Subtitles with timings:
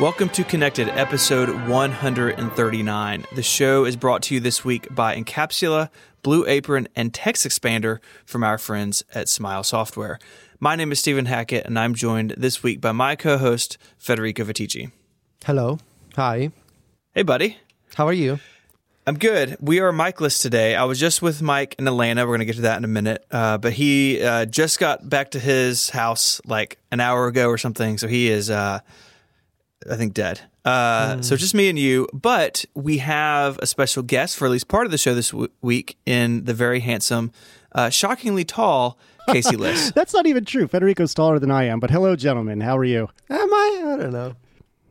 [0.00, 3.26] Welcome to Connected, episode 139.
[3.34, 5.90] The show is brought to you this week by Incapsula,
[6.22, 10.18] Blue Apron, and TextExpander from our friends at Smile Software.
[10.58, 14.42] My name is Stephen Hackett, and I'm joined this week by my co host, Federico
[14.42, 14.90] Viticci.
[15.44, 15.78] Hello.
[16.16, 16.50] Hi.
[17.14, 17.58] Hey, buddy.
[17.94, 18.38] How are you?
[19.06, 19.58] I'm good.
[19.60, 20.76] We are Mikeless today.
[20.76, 22.22] I was just with Mike in Atlanta.
[22.22, 23.26] We're going to get to that in a minute.
[23.30, 27.58] Uh, but he uh, just got back to his house like an hour ago or
[27.58, 27.98] something.
[27.98, 28.80] So he is, uh,
[29.90, 30.40] I think, dead.
[30.64, 31.22] Uh, Hmm.
[31.22, 32.08] So just me and you.
[32.12, 35.48] But we have a special guest for at least part of the show this w-
[35.62, 37.32] week in the very handsome,
[37.72, 38.98] uh, shockingly tall
[39.28, 39.90] Casey Liss.
[39.92, 40.66] That's not even true.
[40.68, 41.80] Federico's taller than I am.
[41.80, 42.60] But hello, gentlemen.
[42.60, 43.08] How are you?
[43.30, 43.82] Am I?
[43.94, 44.34] I don't know.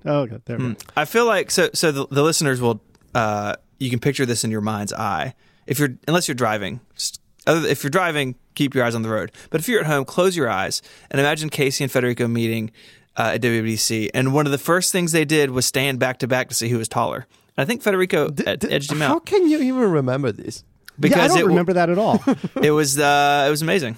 [0.05, 0.41] Oh, good.
[0.45, 0.57] There.
[0.57, 0.75] we go.
[0.95, 1.69] I feel like so.
[1.73, 2.81] So the, the listeners will.
[3.13, 5.33] Uh, you can picture this in your mind's eye.
[5.67, 9.09] If you're unless you're driving, just- other if you're driving, keep your eyes on the
[9.09, 9.31] road.
[9.49, 12.71] But if you're at home, close your eyes and imagine Casey and Federico meeting
[13.17, 14.09] uh, at WWDC.
[14.13, 16.69] And one of the first things they did was stand back to back to see
[16.69, 17.27] who was taller.
[17.57, 19.09] And I think Federico ed- D- edged him out.
[19.09, 20.63] How can you even remember this?
[20.99, 22.23] because yeah, I don't it, remember that at all.
[22.61, 23.97] it was uh, it was amazing.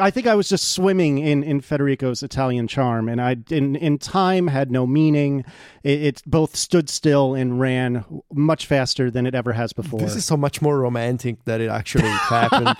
[0.00, 3.98] I think I was just swimming in, in Federico's Italian charm, and I in in
[3.98, 5.44] time had no meaning.
[5.82, 10.00] It, it both stood still and ran much faster than it ever has before.
[10.00, 12.72] This is so much more romantic that it actually happened.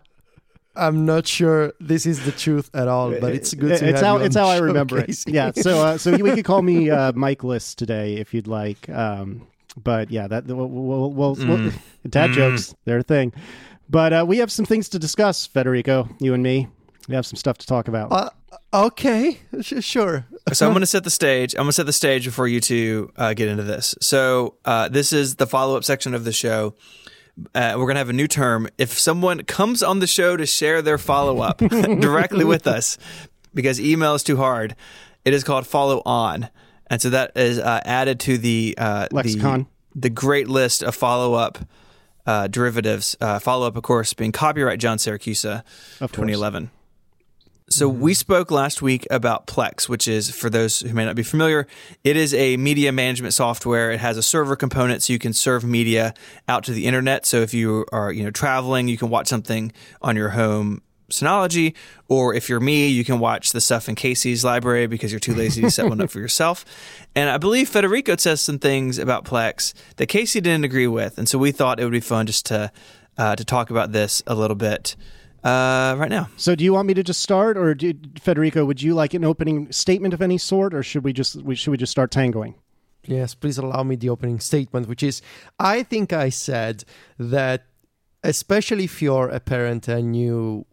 [0.76, 4.04] I'm not sure this is the truth at all, but it's good to it's have
[4.06, 5.24] how you it's how I remember it.
[5.26, 5.52] Yeah.
[5.52, 8.88] So uh, so we could call me uh, Mike Liss today if you'd like.
[8.88, 9.46] Um,
[9.82, 11.48] but yeah, that we'll, we'll, we'll, Mm.
[11.48, 11.72] we'll-
[12.08, 13.32] dad jokes they're a thing.
[13.88, 16.08] But uh, we have some things to discuss, Federico.
[16.18, 16.68] You and me.
[17.08, 18.10] We have some stuff to talk about.
[18.10, 18.30] Uh,
[18.86, 20.26] okay, Sh- sure.
[20.52, 21.54] So I'm going to set the stage.
[21.54, 23.94] I'm going to set the stage before you two uh, get into this.
[24.00, 26.74] So uh, this is the follow up section of the show.
[27.54, 28.68] Uh, we're going to have a new term.
[28.78, 32.96] If someone comes on the show to share their follow up directly with us,
[33.52, 34.74] because email is too hard,
[35.24, 36.48] it is called follow on,
[36.88, 39.66] and so that is uh, added to the uh, Lexicon.
[39.94, 41.58] The, the great list of follow up
[42.26, 43.16] uh, derivatives.
[43.20, 45.62] Uh, follow up, of course, being copyright John Siracusa,
[46.00, 46.12] Of course.
[46.12, 46.70] 2011.
[47.68, 51.24] So we spoke last week about Plex, which is for those who may not be
[51.24, 51.66] familiar,
[52.04, 53.90] it is a media management software.
[53.90, 56.14] It has a server component so you can serve media
[56.46, 57.26] out to the internet.
[57.26, 61.74] So if you are, you know, traveling, you can watch something on your home Synology,
[62.08, 65.34] or if you're me, you can watch the stuff in Casey's library because you're too
[65.34, 66.64] lazy to set one up for yourself.
[67.14, 71.28] And I believe Federico says some things about Plex that Casey didn't agree with, and
[71.28, 72.72] so we thought it would be fun just to
[73.18, 74.96] uh, to talk about this a little bit
[75.46, 76.28] uh, right now.
[76.36, 79.24] So, do you want me to just start, or do, Federico, would you like an
[79.24, 82.54] opening statement of any sort, or should we just we, should we just start tangoing?
[83.04, 85.22] Yes, please allow me the opening statement, which is
[85.60, 86.84] I think I said
[87.18, 87.66] that
[88.26, 90.66] especially if you're a parent and you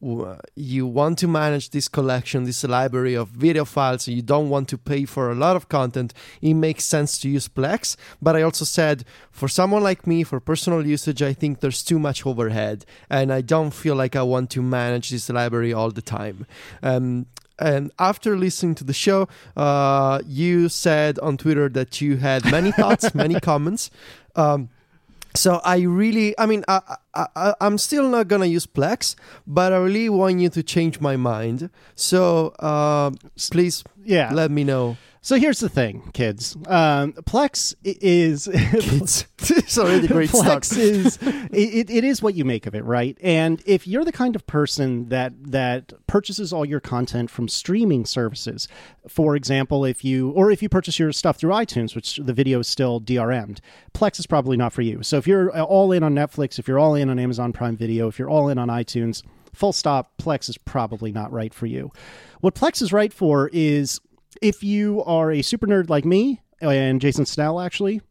[0.56, 4.68] you want to manage this collection this library of video files and you don't want
[4.68, 8.42] to pay for a lot of content it makes sense to use plex but i
[8.42, 12.86] also said for someone like me for personal usage i think there's too much overhead
[13.08, 16.47] and i don't feel like i want to manage this library all the time
[16.81, 17.28] um,
[17.59, 22.72] and after listening to the show, uh, you said on Twitter that you had many
[22.72, 23.92] thoughts, many comments.
[24.36, 24.69] Um,
[25.35, 26.81] so I really, I mean, I,
[27.16, 29.16] I, I'm still not gonna use Plex,
[29.47, 31.69] but I really want you to change my mind.
[31.95, 33.11] So uh,
[33.51, 34.31] please, Yeah.
[34.33, 34.97] let me know.
[35.25, 36.57] So here's the thing, kids.
[36.67, 40.29] Um, Plex is it's already a great.
[40.29, 43.17] Plex is it, it is what you make of it, right?
[43.23, 48.03] And if you're the kind of person that that purchases all your content from streaming
[48.06, 48.67] services,
[49.07, 52.59] for example, if you or if you purchase your stuff through iTunes, which the video
[52.59, 53.62] is still DRM'd,
[53.94, 55.03] Plex is probably not for you.
[55.03, 58.09] So if you're all in on Netflix, if you're all in on Amazon Prime Video,
[58.09, 59.23] if you're all in on iTunes,
[59.53, 61.94] full stop, Plex is probably not right for you.
[62.41, 64.01] What Plex is right for is
[64.44, 68.02] if you are a super nerd like me and Jason Snell actually,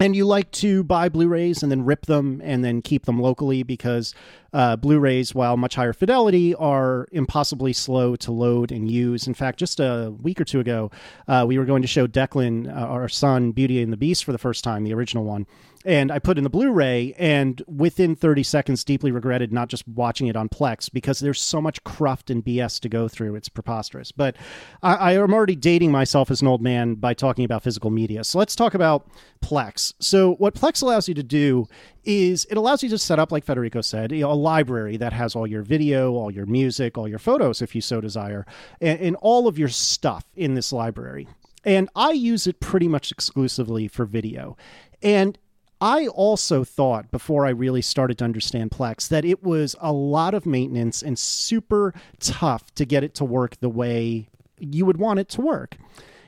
[0.00, 3.62] and you like to buy Blu-rays and then rip them and then keep them locally
[3.62, 4.14] because
[4.52, 9.26] uh, Blu-rays, while much higher fidelity, are impossibly slow to load and use.
[9.26, 10.90] In fact, just a week or two ago,
[11.28, 14.32] uh, we were going to show Declan, uh, our son, Beauty and the Beast for
[14.32, 15.46] the first time, the original one.
[15.86, 20.26] And I put in the Blu-ray, and within 30 seconds, deeply regretted not just watching
[20.26, 23.36] it on Plex because there's so much cruft and BS to go through.
[23.36, 24.10] It's preposterous.
[24.10, 24.34] But
[24.82, 28.24] I, I am already dating myself as an old man by talking about physical media.
[28.24, 29.08] So let's talk about
[29.40, 29.94] Plex.
[30.00, 31.68] So what Plex allows you to do
[32.02, 35.46] is it allows you to set up, like Federico said, a library that has all
[35.46, 38.44] your video, all your music, all your photos, if you so desire,
[38.80, 41.28] and, and all of your stuff in this library.
[41.64, 44.56] And I use it pretty much exclusively for video.
[45.00, 45.38] And
[45.80, 50.32] I also thought before I really started to understand Plex that it was a lot
[50.32, 54.28] of maintenance and super tough to get it to work the way
[54.58, 55.76] you would want it to work.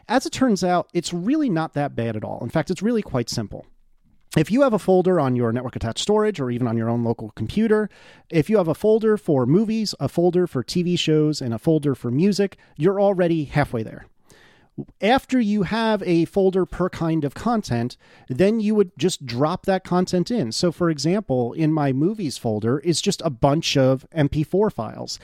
[0.07, 2.41] as it turns out, it's really not that bad at all.
[2.43, 3.67] In fact, it's really quite simple.
[4.37, 7.03] If you have a folder on your network attached storage or even on your own
[7.03, 7.89] local computer,
[8.31, 11.95] if you have a folder for movies, a folder for TV shows, and a folder
[11.95, 14.07] for music, you're already halfway there.
[15.01, 17.97] After you have a folder per kind of content,
[18.29, 20.53] then you would just drop that content in.
[20.53, 25.19] So, for example, in my movies folder is just a bunch of MP4 files.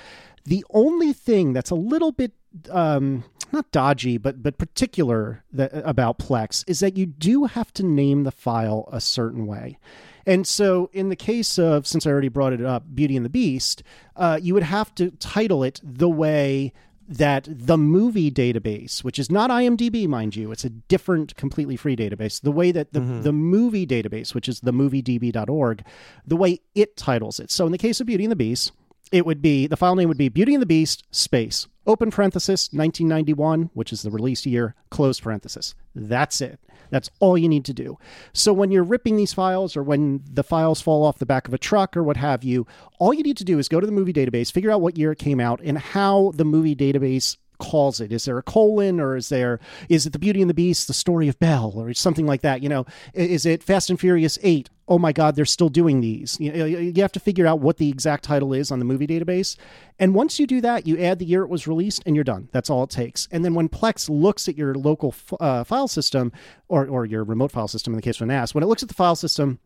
[0.44, 2.32] The only thing that's a little bit
[2.70, 7.82] um, not dodgy, but but particular that, about Plex is that you do have to
[7.82, 9.78] name the file a certain way.
[10.26, 13.30] And so, in the case of, since I already brought it up, Beauty and the
[13.30, 13.82] Beast,
[14.16, 16.72] uh, you would have to title it the way
[17.08, 21.96] that the movie database, which is not IMDb, mind you, it's a different, completely free
[21.96, 22.40] database.
[22.40, 23.22] The way that the, mm-hmm.
[23.22, 25.84] the movie database, which is themoviedb.org,
[26.26, 27.50] the way it titles it.
[27.50, 28.72] So, in the case of Beauty and the Beast,
[29.14, 32.68] it would be the file name would be Beauty and the Beast space open parenthesis
[32.72, 35.74] 1991, which is the release year, close parenthesis.
[35.94, 36.58] That's it.
[36.90, 37.96] That's all you need to do.
[38.32, 41.54] So when you're ripping these files or when the files fall off the back of
[41.54, 42.66] a truck or what have you,
[42.98, 45.12] all you need to do is go to the movie database, figure out what year
[45.12, 48.12] it came out and how the movie database calls it.
[48.12, 50.94] Is there a colon or is there is it the Beauty and the Beast, the
[50.94, 52.62] story of Belle, or something like that?
[52.62, 54.70] You know, is it Fast and Furious Eight?
[54.86, 56.38] Oh my God, they're still doing these.
[56.38, 59.56] You, you have to figure out what the exact title is on the movie database,
[59.98, 62.48] and once you do that, you add the year it was released, and you're done.
[62.52, 63.26] That's all it takes.
[63.30, 66.32] And then when Plex looks at your local uh, file system
[66.68, 68.82] or or your remote file system in the case of an NAS, when it looks
[68.82, 69.58] at the file system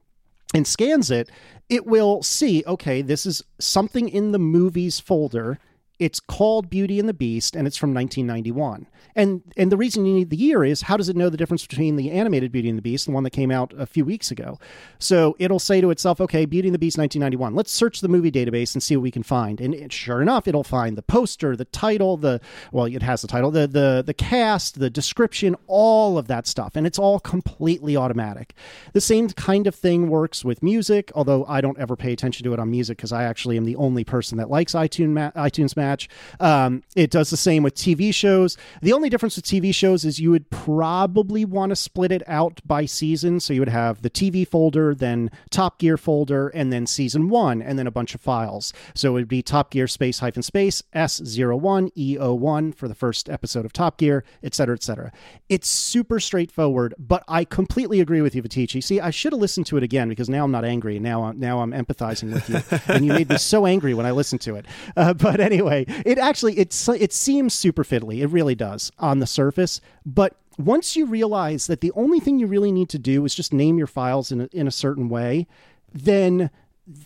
[0.54, 1.30] and scans it,
[1.68, 5.58] it will see, okay, this is something in the movies folder
[5.98, 8.86] it's called Beauty and the Beast, and it's from 1991.
[9.16, 11.66] And and the reason you need the year is how does it know the difference
[11.66, 14.04] between the animated Beauty and the Beast and the one that came out a few
[14.04, 14.60] weeks ago?
[15.00, 17.54] So it'll say to itself, okay, Beauty and the Beast 1991.
[17.54, 19.60] Let's search the movie database and see what we can find.
[19.60, 22.40] And it, sure enough, it'll find the poster, the title, the
[22.70, 26.76] well, it has the title, the the the cast, the description, all of that stuff,
[26.76, 28.54] and it's all completely automatic.
[28.92, 32.52] The same kind of thing works with music, although I don't ever pay attention to
[32.52, 36.08] it on music because I actually am the only person that likes iTunes iTunes match.
[36.40, 38.56] Um, it does the same with TV shows.
[38.82, 42.60] The only difference with TV shows is you would probably want to split it out
[42.66, 43.40] by season.
[43.40, 47.62] So you would have the TV folder, then Top Gear folder, and then season one,
[47.62, 48.72] and then a bunch of files.
[48.94, 53.64] So it would be Top Gear space hyphen space S01 E01 for the first episode
[53.64, 55.12] of Top Gear, etc., etc.
[55.48, 58.82] It's super straightforward, but I completely agree with you, Viticci.
[58.82, 60.98] See, I should have listened to it again because now I'm not angry.
[60.98, 62.60] Now, I'm, now I'm empathizing with you,
[62.94, 64.66] and you made me so angry when I listened to it.
[64.96, 68.20] Uh, but anyway, it actually it's it seems super fiddly.
[68.20, 72.46] It really does on the surface, but once you realize that the only thing you
[72.46, 75.46] really need to do is just name your files in a, in a certain way,
[75.92, 76.50] then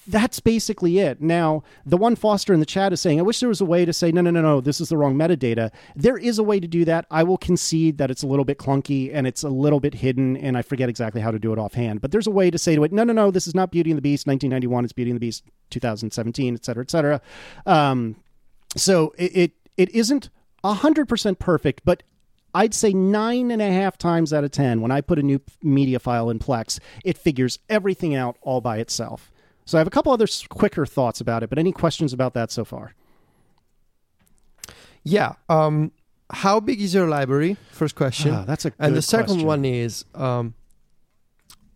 [0.06, 1.20] that's basically it.
[1.20, 3.84] Now, the one Foster in the chat is saying, I wish there was a way
[3.84, 5.70] to say, no, no, no, no, this is the wrong metadata.
[5.96, 7.04] There is a way to do that.
[7.10, 10.36] I will concede that it's a little bit clunky and it's a little bit hidden,
[10.36, 12.00] and I forget exactly how to do it offhand.
[12.00, 13.90] But there's a way to say to it, no, no, no, this is not Beauty
[13.90, 17.20] and the Beast 1991, it's Beauty and the Beast 2017, et cetera, et cetera.
[17.66, 18.16] Um,
[18.76, 20.30] so it, it, it isn't
[20.64, 22.02] 100% perfect, but
[22.54, 25.40] I'd say nine and a half times out of 10, when I put a new
[25.62, 29.32] media file in Plex, it figures everything out all by itself.
[29.64, 32.50] So I have a couple other quicker thoughts about it, but any questions about that
[32.50, 32.94] so far?
[35.04, 35.34] Yeah.
[35.48, 35.92] Um,
[36.30, 37.56] how big is your library?
[37.70, 38.34] First question.
[38.34, 39.46] Ah, that's a and the second question.
[39.46, 40.54] one is um,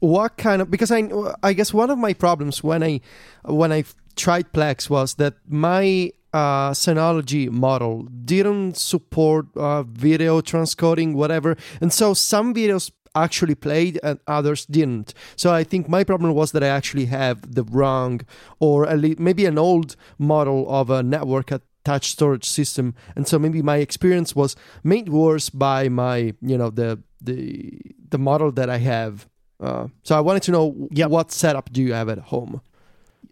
[0.00, 1.08] what kind of because I
[1.42, 3.00] I guess one of my problems when I
[3.44, 3.84] when I
[4.14, 8.02] tried Plex was that my uh, Synology model
[8.32, 11.56] didn't support uh, video transcoding, whatever.
[11.80, 15.14] And so some videos actually played and others didn't.
[15.36, 18.20] So I think my problem was that I actually have the wrong
[18.60, 22.94] or least, maybe an old model of a network attached storage system.
[23.16, 28.18] And so maybe my experience was made worse by my, you know, the the the
[28.18, 29.26] model that I have.
[29.58, 31.08] Uh, so I wanted to know yep.
[31.08, 32.60] what setup do you have at home?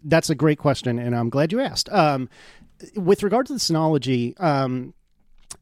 [0.03, 1.89] That's a great question, and I'm glad you asked.
[1.89, 2.29] Um,
[2.95, 4.93] with regard to the Synology, um,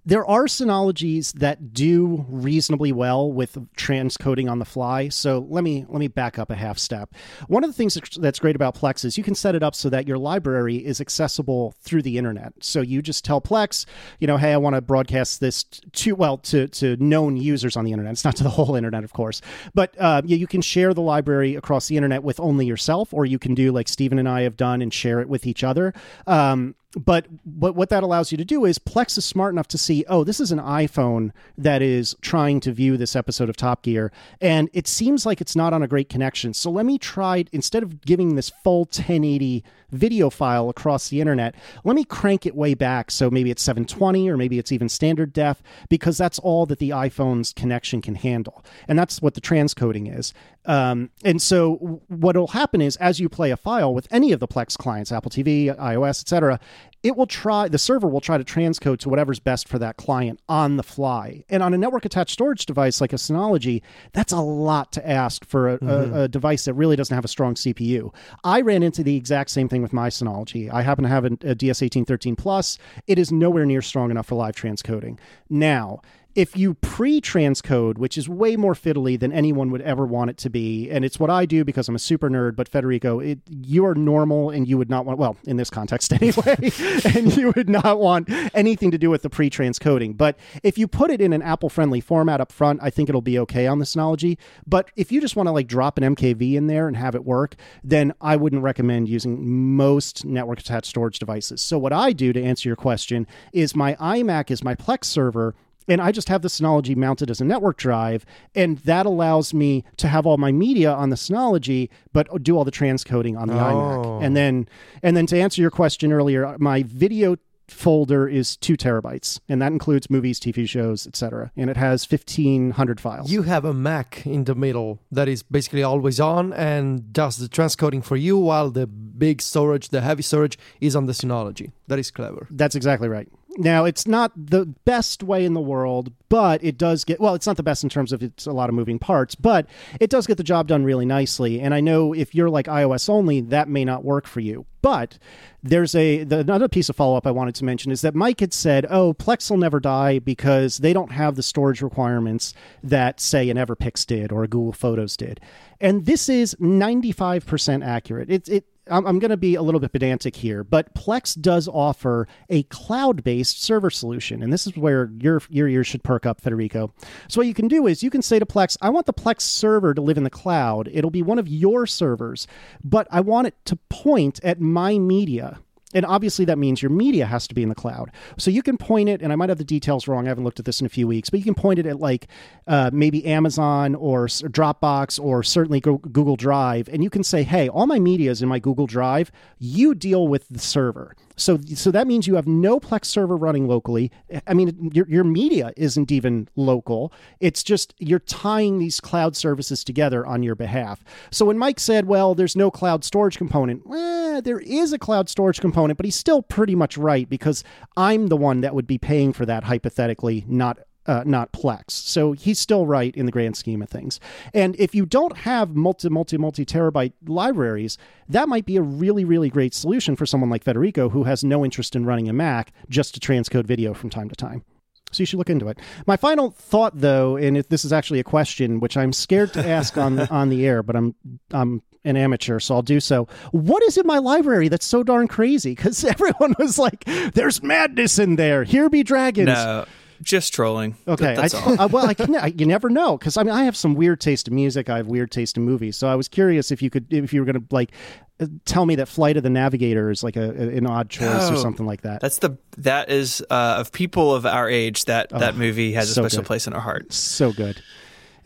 [0.05, 5.09] there are Synologies that do reasonably well with transcoding on the fly.
[5.09, 7.13] So let me let me back up a half step.
[7.47, 9.89] One of the things that's great about Plex is you can set it up so
[9.89, 12.53] that your library is accessible through the internet.
[12.59, 13.85] So you just tell Plex,
[14.19, 17.85] you know, hey, I want to broadcast this to well to to known users on
[17.85, 18.13] the internet.
[18.13, 19.41] It's not to the whole internet, of course,
[19.73, 23.39] but uh, you, can share the library across the internet with only yourself, or you
[23.39, 25.93] can do like Stephen and I have done and share it with each other.
[26.27, 30.05] Um, but what that allows you to do is Plex is smart enough to see,
[30.07, 34.11] oh, this is an iPhone that is trying to view this episode of Top Gear,
[34.39, 36.53] and it seems like it's not on a great connection.
[36.53, 41.55] So let me try instead of giving this full 1080 video file across the internet,
[41.83, 43.11] let me crank it way back.
[43.11, 46.89] So maybe it's 720 or maybe it's even standard def because that's all that the
[46.89, 48.63] iPhone's connection can handle.
[48.87, 50.33] And that's what the transcoding is.
[50.65, 54.39] Um, and so what will happen is as you play a file with any of
[54.39, 56.59] the Plex clients, Apple TV, iOS, etc.,
[57.03, 60.39] it will try the server will try to transcode to whatever's best for that client
[60.47, 61.43] on the fly.
[61.49, 63.81] And on a network attached storage device like a Synology,
[64.13, 66.15] that's a lot to ask for a, mm-hmm.
[66.15, 68.13] a, a, device that really doesn't have a strong CPU.
[68.43, 70.71] I ran into the exact same thing with my Synology.
[70.71, 72.77] I happen to have a, a DS1813 Plus.
[73.05, 75.19] It is nowhere near strong enough for live transcoding.
[75.49, 76.01] Now,
[76.35, 80.49] if you pre-transcode, which is way more fiddly than anyone would ever want it to
[80.49, 82.55] be, and it's what I do because I'm a super nerd.
[82.55, 86.11] But Federico, it, you are normal, and you would not want well in this context
[86.21, 86.55] anyway,
[87.15, 90.17] and you would not want anything to do with the pre-transcoding.
[90.17, 93.37] But if you put it in an Apple-friendly format up front, I think it'll be
[93.39, 94.37] okay on the Synology.
[94.65, 97.25] But if you just want to like drop an MKV in there and have it
[97.25, 101.61] work, then I wouldn't recommend using most network-attached storage devices.
[101.61, 105.55] So what I do to answer your question is my iMac is my Plex server
[105.87, 108.25] and I just have the Synology mounted as a network drive,
[108.55, 112.65] and that allows me to have all my media on the Synology, but do all
[112.65, 113.57] the transcoding on the oh.
[113.57, 114.23] iMac.
[114.23, 114.67] And then,
[115.01, 117.37] and then to answer your question earlier, my video
[117.67, 121.51] folder is two terabytes, and that includes movies, TV shows, etc.
[121.55, 123.31] And it has fifteen hundred files.
[123.31, 127.47] You have a Mac in the middle that is basically always on and does the
[127.47, 131.71] transcoding for you, while the big storage, the heavy storage, is on the Synology.
[131.87, 132.47] That is clever.
[132.49, 133.27] That's exactly right.
[133.57, 137.45] Now, it's not the best way in the world, but it does get well, it's
[137.45, 139.67] not the best in terms of it's a lot of moving parts, but
[139.99, 141.61] it does get the job done really nicely.
[141.61, 144.65] And I know if you're like iOS only, that may not work for you.
[144.81, 145.19] But
[145.61, 148.39] there's a the, another piece of follow up I wanted to mention is that Mike
[148.39, 153.21] had said, "Oh, Plex will never die because they don't have the storage requirements that
[153.21, 155.39] say an Everpix did or a Google Photos did."
[155.79, 158.29] And this is 95% accurate.
[158.29, 162.27] It, it I'm, going to be a little bit pedantic here, but Plex does offer
[162.49, 166.93] a cloud-based server solution, and this is where your your ears should perk up, Federico.
[167.29, 169.41] So what you can do is you can say to Plex, "I want the Plex
[169.41, 170.89] server to live in the cloud.
[170.91, 172.45] It'll be one of your servers,
[172.83, 175.59] but I want it to point at my media."
[175.93, 178.11] And obviously, that means your media has to be in the cloud.
[178.37, 180.25] So you can point it, and I might have the details wrong.
[180.25, 181.99] I haven't looked at this in a few weeks, but you can point it at
[181.99, 182.27] like
[182.67, 187.87] uh, maybe Amazon or Dropbox or certainly Google Drive, and you can say, "Hey, all
[187.87, 189.31] my media is in my Google Drive.
[189.59, 193.67] You deal with the server." So, so that means you have no Plex server running
[193.67, 194.11] locally.
[194.47, 197.13] I mean, your, your media isn't even local.
[197.39, 201.03] It's just you're tying these cloud services together on your behalf.
[201.31, 205.29] So when Mike said, well, there's no cloud storage component, eh, there is a cloud
[205.29, 207.63] storage component, but he's still pretty much right because
[207.97, 211.91] I'm the one that would be paying for that hypothetically, not uh, not Plex.
[211.91, 214.19] So he's still right in the grand scheme of things.
[214.53, 217.97] And if you don't have multi, multi, multi terabyte libraries,
[218.29, 221.63] that might be a really, really great solution for someone like Federico who has no
[221.63, 224.63] interest in running a Mac just to transcode video from time to time.
[225.11, 225.77] So you should look into it.
[226.07, 229.67] My final thought, though, and if this is actually a question which I'm scared to
[229.67, 231.13] ask on on the air, but I'm
[231.51, 233.27] I'm an amateur, so I'll do so.
[233.51, 235.75] What is in my library that's so darn crazy?
[235.75, 238.63] Because everyone was like, "There's madness in there.
[238.63, 239.85] Here be dragons." No
[240.23, 240.97] just trolling.
[241.07, 241.45] Okay, I,
[241.79, 244.19] uh, well, I can, I, you never know because I mean I have some weird
[244.21, 244.89] taste in music.
[244.89, 245.97] I have weird taste in movies.
[245.97, 247.91] So I was curious if you could, if you were going to like
[248.39, 251.57] uh, tell me that Flight of the Navigator is like a, an odd choice or
[251.57, 252.21] something like that.
[252.21, 256.13] That's the that is uh, of people of our age that oh, that movie has
[256.13, 256.47] so a special good.
[256.47, 257.15] place in our hearts.
[257.15, 257.81] So good.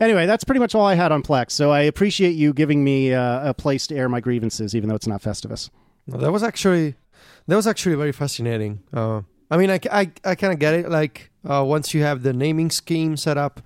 [0.00, 1.50] Anyway, that's pretty much all I had on Plex.
[1.50, 4.94] So I appreciate you giving me uh, a place to air my grievances, even though
[4.94, 5.70] it's not Festivus.
[6.06, 6.94] Well, that was actually
[7.46, 8.80] that was actually very fascinating.
[8.92, 10.88] Uh, I mean, I, I, I kind of get it.
[10.88, 13.60] Like uh, once you have the naming scheme set up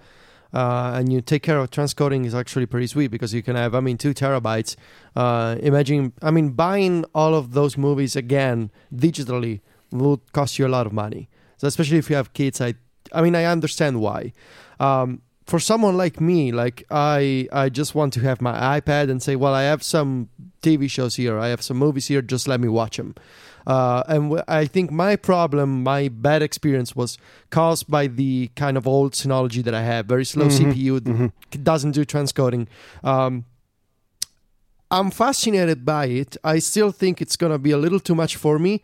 [0.52, 3.74] uh, and you take care of transcoding is actually pretty sweet because you can have,
[3.74, 4.76] I mean, two terabytes.
[5.16, 9.60] Uh, imagine, I mean, buying all of those movies again digitally
[9.90, 11.28] would cost you a lot of money.
[11.56, 12.74] So especially if you have kids, I,
[13.12, 14.32] I mean, I understand why.
[14.78, 19.22] Um, for someone like me, like I, I just want to have my iPad and
[19.22, 20.28] say, well, I have some
[20.62, 23.14] TV shows here, I have some movies here, just let me watch them.
[23.66, 27.18] Uh, and w- I think my problem, my bad experience was
[27.50, 30.06] caused by the kind of old Synology that I have.
[30.06, 30.70] Very slow mm-hmm.
[30.70, 31.62] CPU, mm-hmm.
[31.62, 32.66] doesn't do transcoding.
[33.02, 33.44] Um,
[34.90, 36.36] I'm fascinated by it.
[36.44, 38.82] I still think it's going to be a little too much for me.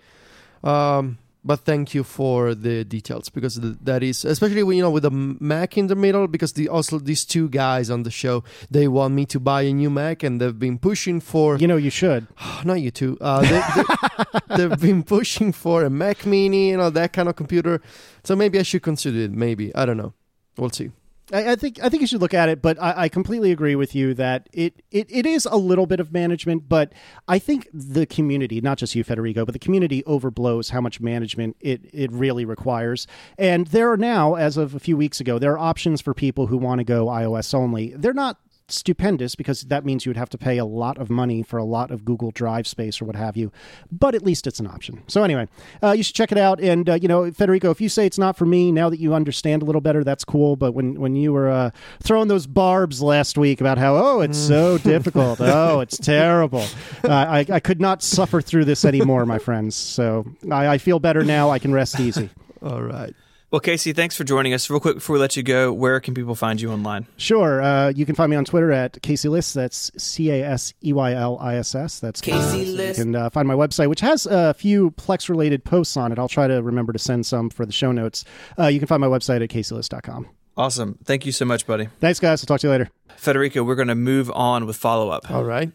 [0.64, 5.04] Um, but thank you for the details because that is especially when you know with
[5.04, 8.86] the Mac in the middle because the also these two guys on the show they
[8.86, 11.88] want me to buy a new Mac and they've been pushing for you know you
[11.88, 12.26] should.
[12.66, 13.16] Not you two.
[13.22, 17.80] Uh, they, have been pushing for a Mac Mini you know that kind of computer.
[18.24, 19.74] So maybe I should consider it maybe.
[19.74, 20.12] I don't know.
[20.58, 20.90] We'll see
[21.32, 23.74] I, I, think I think you should look at it, but I, I, completely agree
[23.74, 26.92] with you that it, it it is a little bit of management, but
[27.26, 31.56] I think the community, not just you, Federico, but the community overblows how much management
[31.60, 33.06] it it really requires.
[33.36, 36.46] And there are now, as of a few weeks ago, there are options for people
[36.46, 37.94] who want to go iOS only.
[37.94, 41.42] They're not stupendous because that means you would have to pay a lot of money
[41.42, 43.50] for a lot of Google Drive space or what have you.
[43.90, 45.02] But at least it's an option.
[45.06, 45.48] So anyway,
[45.82, 46.60] uh, you should check it out.
[46.60, 49.14] And uh, you know, Federico, if you say it's not for me now that you
[49.14, 50.56] understand a little better, that's cool.
[50.56, 51.70] But when when you were uh,
[52.02, 54.82] throwing those barbs last week about how oh it's so mm.
[54.82, 56.64] difficult, oh it's terrible,
[57.04, 59.74] uh, I I could not suffer through this anymore, my friends.
[59.74, 61.50] So I, I feel better now.
[61.50, 62.30] I can rest easy.
[62.62, 63.14] All right.
[63.50, 64.68] Well, Casey, thanks for joining us.
[64.68, 67.06] Real quick before we let you go, where can people find you online?
[67.16, 67.62] Sure.
[67.62, 69.54] Uh, you can find me on Twitter at Casey Liss.
[69.54, 71.98] That's C A S E Y L I S S.
[71.98, 72.98] That's Casey Liss.
[72.98, 76.18] You can uh, find my website, which has a few Plex related posts on it.
[76.18, 78.26] I'll try to remember to send some for the show notes.
[78.58, 80.28] Uh, you can find my website at CaseyLiss.com.
[80.58, 80.98] Awesome.
[81.04, 81.88] Thank you so much, buddy.
[82.00, 82.42] Thanks, guys.
[82.42, 82.90] I'll talk to you later.
[83.16, 85.30] Federico, we're going to move on with follow up.
[85.30, 85.72] All right.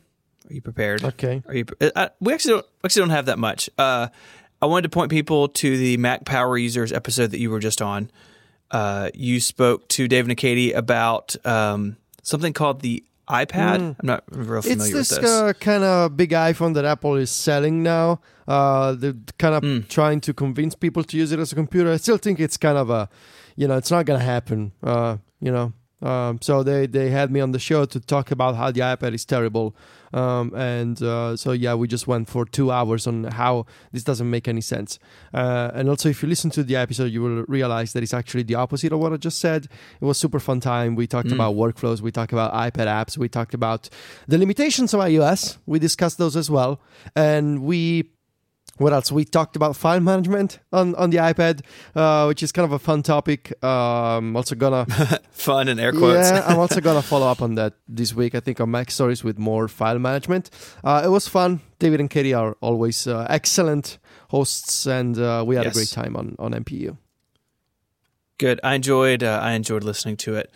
[0.47, 1.03] Are you prepared?
[1.03, 1.41] Okay.
[1.47, 1.65] Are you?
[1.81, 3.69] Uh, we actually don't actually don't have that much.
[3.79, 4.09] Uh,
[4.63, 7.81] I wanted to point people to the Mac Power Users episode that you were just
[7.81, 8.09] on
[8.71, 13.79] uh, you spoke to David and Katie about um, something called the iPad.
[13.79, 13.95] Mm.
[13.99, 15.29] I'm not real familiar it's this, this.
[15.29, 18.21] Uh, kind of big iPhone that Apple is selling now.
[18.47, 19.85] Uh, they're kind of mm.
[19.89, 21.91] trying to convince people to use it as a computer.
[21.91, 23.09] I still think it's kind of a,
[23.57, 24.71] you know, it's not going to happen.
[24.81, 25.73] Uh, you know,
[26.03, 29.13] um, so they, they had me on the show to talk about how the iPad
[29.13, 29.75] is terrible.
[30.11, 34.29] Um, and uh, so, yeah, we just went for two hours on how this doesn't
[34.29, 34.99] make any sense.
[35.33, 38.43] Uh, and also, if you listen to the episode, you will realize that it's actually
[38.43, 39.69] the opposite of what I just said.
[39.99, 40.95] It was super fun time.
[40.95, 41.33] We talked mm.
[41.33, 43.89] about workflows, we talked about iPad apps, we talked about
[44.27, 45.57] the limitations of iOS.
[45.65, 46.81] We discussed those as well.
[47.15, 48.11] And we
[48.77, 49.11] what else?
[49.11, 51.61] We talked about file management on, on the iPad,
[51.95, 53.63] uh, which is kind of a fun topic.
[53.63, 54.85] Um, also gonna
[55.31, 56.31] fun in air quotes.
[56.31, 58.33] yeah, I'm also gonna follow up on that this week.
[58.33, 60.49] I think on MacStories with more file management.
[60.83, 61.61] Uh, it was fun.
[61.77, 63.99] David and Katie are always uh, excellent
[64.29, 65.75] hosts, and uh, we had yes.
[65.75, 66.97] a great time on on MPU.
[68.39, 68.59] Good.
[68.63, 69.21] I enjoyed.
[69.21, 70.51] Uh, I enjoyed listening to it.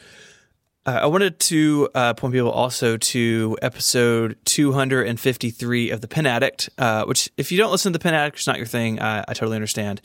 [0.88, 6.70] Uh, I wanted to uh, point people also to episode 253 of The Pen Addict,
[6.78, 9.02] uh, which, if you don't listen to The Pen Addict, it's not your thing.
[9.02, 10.00] I, I totally understand.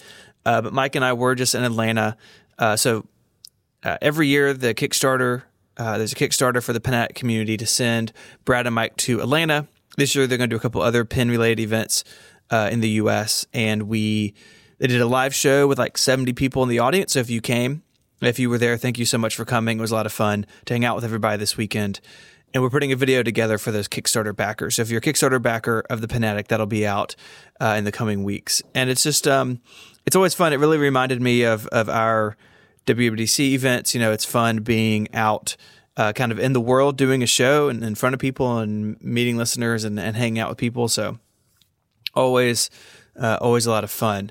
[0.45, 2.17] Uh, but Mike and I were just in Atlanta.
[2.59, 3.07] Uh, so
[3.85, 5.45] uh, every year, the Kickstarter,
[5.77, 8.13] there's a Kickstarter for the Pen Addict community to send
[8.45, 9.69] Brad and Mike to Atlanta.
[9.97, 12.03] This year, they're going to do a couple other pen related events
[12.51, 13.47] in the U.S.
[13.53, 14.35] And we
[14.79, 17.13] they did a live show with like 70 people in the audience.
[17.13, 17.85] So if you came,
[18.29, 19.79] if you were there, thank you so much for coming.
[19.79, 22.01] It was a lot of fun to hang out with everybody this weekend.
[22.55, 24.77] And we're putting a video together for those Kickstarter backers.
[24.77, 27.17] So if you're a Kickstarter backer of the Pen Addict, that'll be out
[27.61, 28.63] uh, in the coming weeks.
[28.75, 29.61] And it's just, um,
[30.07, 30.53] it's always fun.
[30.53, 32.37] It really reminded me of of our
[32.87, 33.95] WWDC events.
[33.95, 35.57] You know, it's fun being out,
[35.97, 39.01] uh, kind of in the world, doing a show and in front of people and
[39.01, 40.89] meeting listeners and, and hanging out with people.
[40.89, 41.19] So
[42.15, 42.71] always,
[43.19, 44.31] uh, always a lot of fun.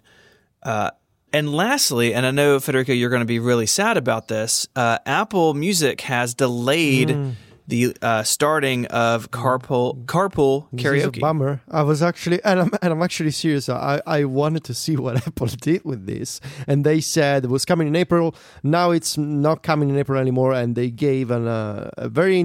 [0.64, 0.92] Uh,
[1.34, 4.68] and lastly, and I know Federico, you're going to be really sad about this.
[4.76, 7.34] Uh, Apple Music has delayed mm.
[7.68, 11.20] the uh, starting of carpool carpool karaoke.
[11.20, 11.62] bummer.
[11.70, 13.70] I was actually, and I'm, and I'm actually serious.
[13.70, 17.66] I, I wanted to see what Apple did with this, and they said it was
[17.66, 18.36] coming in April.
[18.62, 22.44] Now it's not coming in April anymore, and they gave an, uh, a very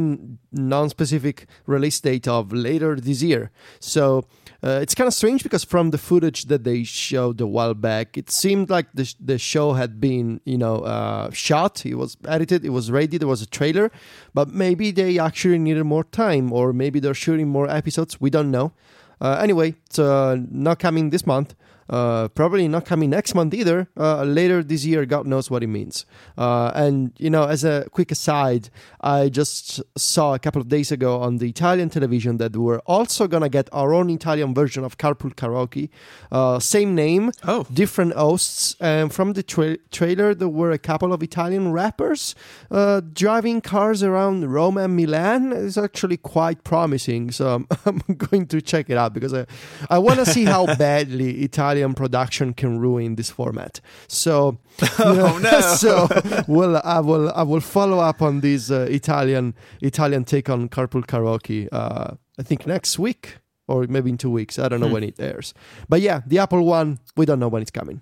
[0.53, 3.51] non-specific release date of later this year.
[3.81, 4.27] So
[4.65, 8.17] uh, it's kind of strange because from the footage that they showed a while back,
[8.17, 11.85] it seemed like the the show had been you know uh, shot.
[11.85, 12.65] It was edited.
[12.65, 13.19] It was ready.
[13.19, 13.91] There was a trailer,
[14.35, 18.21] but maybe they actually needed more time, or maybe they're shooting more episodes.
[18.21, 18.73] We don't know.
[19.21, 21.55] Uh, anyway, it's uh, not coming this month.
[21.89, 23.89] Uh, probably not coming next month either.
[23.97, 26.07] Uh, later this year, God knows what it means.
[26.37, 28.71] Uh, and you know, as a quick aside,
[29.01, 33.27] I just saw a couple of days ago on the Italian television that we're also
[33.29, 35.91] gonna get our own Italian version of Carpool Karaoke.
[36.33, 38.77] Uh, same name, oh, different hosts.
[38.81, 42.35] And from the tra- trailer, there were a couple of Italian rappers
[42.71, 45.53] uh, driving cars around Rome and Milan.
[45.53, 47.31] It's actually quite promising.
[47.31, 47.55] So
[47.87, 49.47] I'm, I'm going to check it out because I,
[49.91, 53.81] I want to see how badly Italian Italian production can ruin this format.
[54.09, 54.59] So,
[54.99, 55.61] oh no!
[55.61, 56.09] so
[56.49, 61.05] well, I will I will follow up on this uh, Italian Italian take on Carpool
[61.07, 61.69] Karaoke.
[61.71, 64.59] Uh, I think next week or maybe in two weeks.
[64.59, 64.95] I don't know hmm.
[64.95, 65.53] when it airs.
[65.89, 68.01] But yeah, the Apple one, we don't know when it's coming.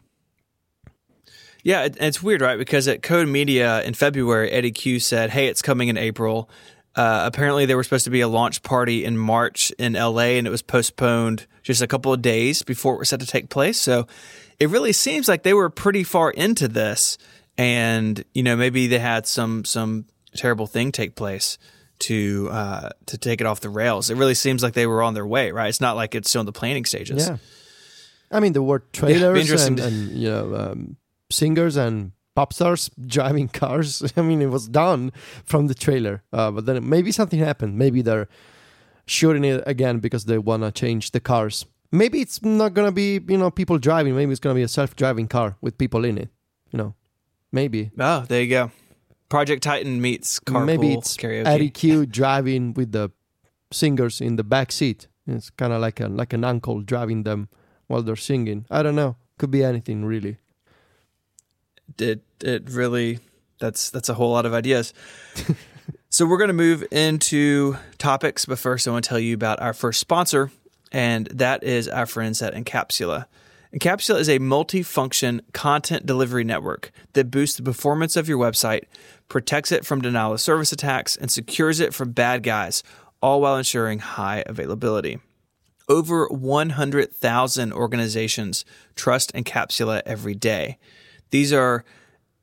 [1.63, 2.59] Yeah, it, it's weird, right?
[2.59, 6.51] Because at Code Media in February, Eddie Cue said, "Hey, it's coming in April."
[6.97, 10.47] Uh, apparently, there was supposed to be a launch party in March in LA, and
[10.47, 13.81] it was postponed just a couple of days before it was set to take place.
[13.81, 14.07] So
[14.61, 17.19] it really seems like they were pretty far into this,
[17.59, 20.05] and you know maybe they had some some
[20.37, 21.59] terrible thing take place
[22.01, 24.11] to uh, to take it off the rails.
[24.11, 25.69] It really seems like they were on their way, right?
[25.69, 27.27] It's not like it's still in the planning stages.
[27.29, 27.39] Yeah.
[28.31, 30.97] I mean, there were trailers interesting and, to- and you know um,
[31.31, 34.03] singers and pop stars driving cars.
[34.17, 35.13] I mean, it was done
[35.45, 37.79] from the trailer, uh, but then maybe something happened.
[37.79, 38.29] Maybe they're
[39.07, 41.67] shooting it again because they want to change the cars.
[41.93, 44.17] Maybe it's not gonna be you know people driving.
[44.17, 46.29] Maybe it's gonna be a self-driving car with people in it.
[46.73, 46.95] You know,
[47.53, 47.93] maybe.
[47.99, 48.71] Oh, there you go.
[49.29, 51.47] Project Titan meets carpool maybe it's karaoke.
[51.47, 53.11] Eddie Cue driving with the
[53.73, 55.07] singers in the back seat.
[55.27, 57.49] It's kind of like a like an uncle driving them
[57.87, 58.67] while they're singing.
[58.71, 59.17] I don't know.
[59.39, 60.39] Could be anything really.
[61.99, 63.19] It it really
[63.59, 64.93] that's that's a whole lot of ideas.
[66.11, 69.61] so we're going to move into topics, but first I want to tell you about
[69.61, 70.51] our first sponsor,
[70.93, 73.27] and that is our friends at Incapsula.
[73.75, 78.85] Incapsula is a multi-function content delivery network that boosts the performance of your website,
[79.29, 82.85] protects it from denial of service attacks, and secures it from bad guys,
[83.21, 85.19] all while ensuring high availability.
[85.89, 90.79] Over 100,000 organizations trust Incapsula every day.
[91.35, 91.85] These are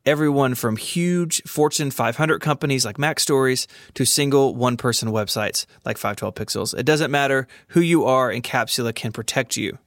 [0.06, 6.36] everyone from huge Fortune 500 companies like MacStories to single one person websites like 512
[6.36, 6.78] Pixels.
[6.78, 9.78] It doesn't matter who you are, Incapsula can protect you.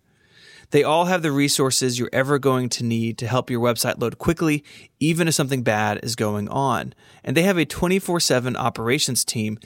[0.70, 4.16] They all have the resources you're ever going to need to help your website load
[4.16, 4.64] quickly,
[5.00, 6.94] even if something bad is going on.
[7.22, 9.58] And they have a 24 7 operations team,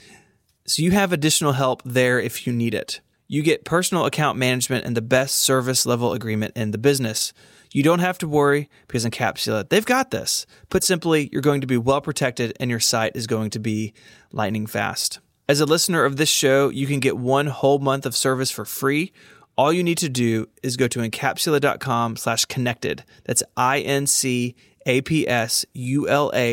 [0.67, 2.99] so you have additional help there if you need it.
[3.29, 7.31] You get personal account management and the best service level agreement in the business.
[7.71, 10.45] You don't have to worry because Incapsula, they've got this.
[10.69, 13.93] Put simply, you're going to be well protected and your site is going to be
[14.31, 15.19] lightning fast.
[15.47, 18.65] As a listener of this show, you can get one whole month of service for
[18.65, 19.11] free.
[19.57, 23.03] All you need to do is go to incapsula.com slash connected.
[23.25, 24.59] That's I-N-C-A-P-S-U-L-A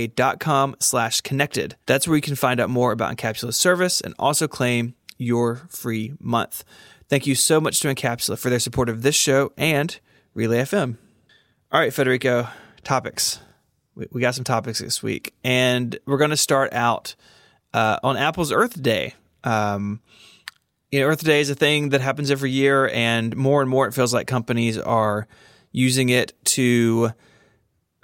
[0.08, 1.76] dot com slash connected.
[1.86, 6.14] That's where you can find out more about Incapsula's service and also claim your free
[6.18, 6.64] month.
[7.08, 9.98] Thank you so much to Incapsula for their support of this show and
[10.34, 10.96] Relay FM.
[11.72, 12.46] All right, Federico,
[12.84, 13.40] topics.
[13.96, 17.16] We, we got some topics this week, and we're going to start out
[17.74, 19.14] uh, on Apple's Earth Day.
[19.42, 20.00] Um,
[20.92, 23.88] you know, Earth Day is a thing that happens every year, and more and more
[23.88, 25.26] it feels like companies are
[25.72, 27.10] using it to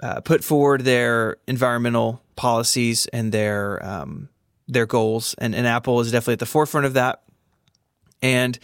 [0.01, 4.27] uh, put forward their environmental policies and their um,
[4.67, 5.35] their goals.
[5.37, 7.23] And, and Apple is definitely at the forefront of that.
[8.21, 8.59] And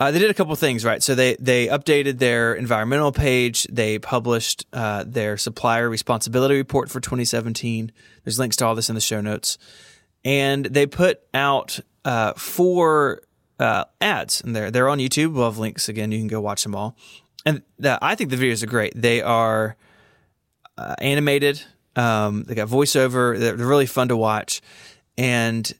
[0.00, 1.02] uh, they did a couple things, right?
[1.02, 3.64] So they they updated their environmental page.
[3.70, 7.92] They published uh, their supplier responsibility report for 2017.
[8.24, 9.58] There's links to all this in the show notes,
[10.24, 13.20] and they put out uh, four
[13.58, 15.34] uh, ads, and they're they're on YouTube.
[15.34, 16.10] We'll have links again.
[16.12, 16.96] You can go watch them all.
[17.44, 18.94] And the, I think the videos are great.
[18.96, 19.76] They are
[20.78, 21.62] uh, animated.
[21.94, 23.38] Um, they got voiceover.
[23.38, 24.62] They're, they're really fun to watch,
[25.18, 25.70] and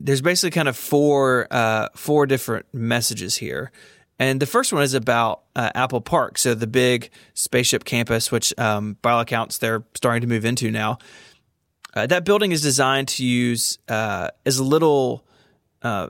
[0.00, 3.70] there's basically kind of four uh, four different messages here.
[4.18, 8.52] And the first one is about uh, Apple Park, so the big spaceship campus, which
[8.58, 10.98] um, by all accounts they're starting to move into now.
[11.94, 15.24] Uh, that building is designed to use uh, as little
[15.82, 16.08] uh,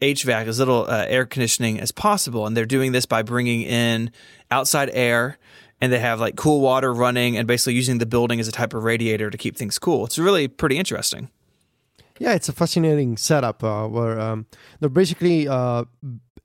[0.00, 4.10] HVAC, as little uh, air conditioning as possible, and they're doing this by bringing in
[4.50, 5.38] outside air,
[5.80, 8.74] and they have like cool water running, and basically using the building as a type
[8.74, 10.04] of radiator to keep things cool.
[10.04, 11.30] It's really pretty interesting.
[12.18, 14.46] Yeah, it's a fascinating setup uh, where um,
[14.80, 15.84] they're basically uh,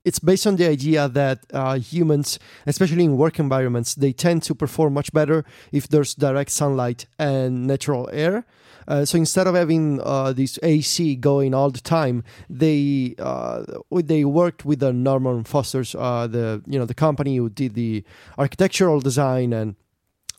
[0.04, 4.54] it's based on the idea that uh, humans, especially in work environments, they tend to
[4.54, 8.44] perform much better if there's direct sunlight and natural air.
[8.88, 14.24] Uh, so instead of having uh, this AC going all the time, they uh, they
[14.24, 18.04] worked with the Norman Foster's, uh, the you know the company who did the
[18.38, 19.76] architectural design and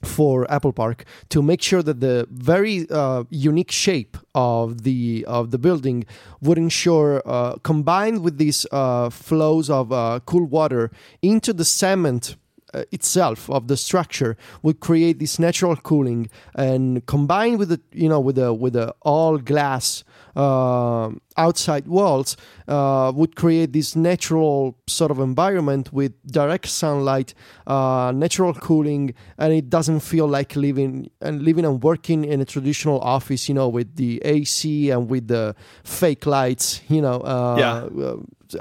[0.05, 5.51] for Apple Park to make sure that the very uh, unique shape of the of
[5.51, 6.05] the building
[6.41, 12.35] would ensure, uh, combined with these uh, flows of uh, cool water into the cement
[12.73, 18.09] uh, itself of the structure, would create this natural cooling, and combined with the you
[18.09, 20.03] know with the with the all glass
[20.35, 27.33] uh, outside walls uh, would create this natural sort of environment with direct sunlight,
[27.67, 32.45] uh, natural cooling, and it doesn't feel like living and living and working in a
[32.45, 37.21] traditional office, you know, with the AC and with the fake lights, you know.
[37.21, 38.15] Uh, Yeah.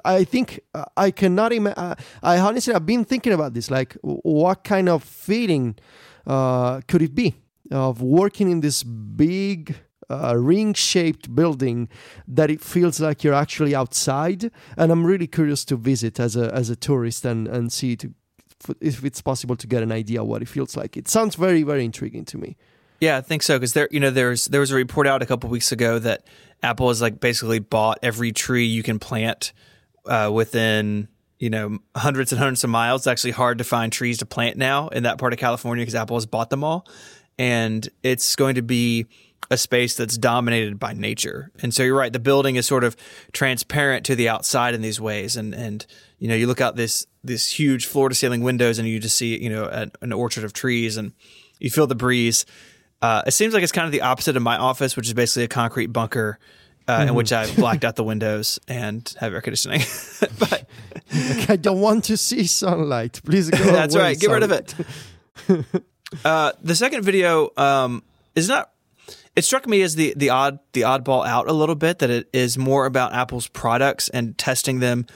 [0.05, 1.96] I think uh, I cannot imagine.
[2.22, 3.70] I honestly, I've been thinking about this.
[3.70, 5.75] Like, what kind of feeling
[6.27, 7.35] uh, could it be
[7.70, 9.75] of working in this big
[10.12, 11.88] uh, ring-shaped building
[12.27, 14.51] that it feels like you're actually outside?
[14.77, 18.14] And I'm really curious to visit as a as a tourist and and see to
[18.81, 20.96] if it's possible to get an idea what it feels like.
[20.96, 22.57] It sounds very very intriguing to me.
[23.03, 25.27] Yeah, I think so because there, you know, there's there was a report out a
[25.27, 26.25] couple weeks ago that
[26.62, 29.53] Apple has like basically bought every tree you can plant
[30.07, 31.09] uh, within
[31.40, 33.01] you know hundreds and hundreds of miles.
[33.01, 35.96] It's actually hard to find trees to plant now in that part of California because
[35.96, 36.87] Apple has bought them all,
[37.37, 39.07] and it's going to be
[39.50, 41.50] a space that's dominated by nature.
[41.62, 42.96] And so you're right, the building is sort of
[43.33, 45.85] transparent to the outside in these ways, and and
[46.18, 49.16] you know you look out this this huge floor to ceiling windows and you just
[49.16, 51.12] see you know an, an orchard of trees and
[51.61, 52.44] you feel the breeze
[53.02, 55.42] uh, it seems like it's kind of the opposite of my office, which is basically
[55.42, 56.38] a concrete bunker
[56.87, 57.09] uh, mm-hmm.
[57.09, 59.81] in which I've blacked out the windows and have air conditioning.
[60.38, 60.66] but
[61.48, 63.20] I don't want to see sunlight.
[63.24, 63.59] Please go.
[63.59, 64.20] That's away, right.
[64.20, 64.74] Get rid of it.
[66.24, 68.05] uh, the second video um,
[68.37, 68.70] is not.
[69.35, 72.29] It struck me as the the odd the oddball out a little bit that it
[72.33, 75.07] is more about Apple's products and testing them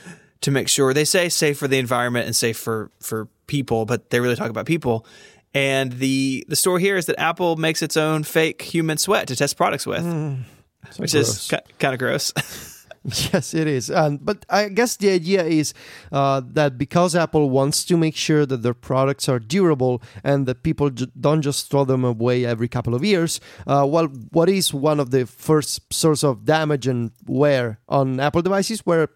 [0.40, 4.10] to make sure they say safe for the environment and safe for for people, but
[4.10, 5.06] they really talk about people.
[5.54, 9.36] And the the story here is that Apple makes its own fake human sweat to
[9.36, 10.42] test products with, mm,
[10.90, 11.28] so which gross.
[11.28, 12.32] is ca- kind of gross.
[13.32, 13.88] yes, it is.
[14.20, 15.72] But I guess the idea is
[16.10, 20.64] uh, that because Apple wants to make sure that their products are durable and that
[20.64, 24.74] people j- don't just throw them away every couple of years, uh, well, what is
[24.74, 28.80] one of the first source of damage and wear on Apple devices?
[28.80, 29.08] Where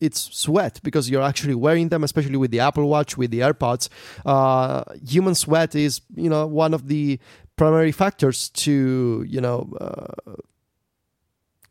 [0.00, 3.88] it's sweat because you're actually wearing them, especially with the Apple Watch, with the AirPods.
[4.24, 7.18] Uh, human sweat is, you know, one of the
[7.56, 10.34] primary factors to, you know, uh,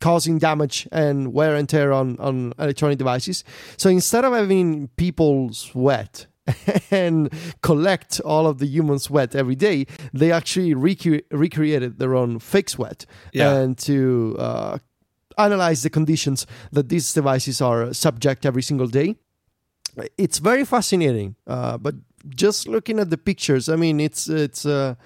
[0.00, 3.44] causing damage and wear and tear on, on electronic devices.
[3.76, 6.26] So instead of having people sweat
[6.90, 7.32] and
[7.62, 12.68] collect all of the human sweat every day, they actually rec- recreated their own fake
[12.68, 13.54] sweat yeah.
[13.54, 14.78] and to uh,
[15.38, 19.16] analyze the conditions that these devices are subject every single day.
[20.18, 21.94] It's very fascinating, uh, but
[22.28, 24.96] just looking at the pictures, I mean, it's it's uh,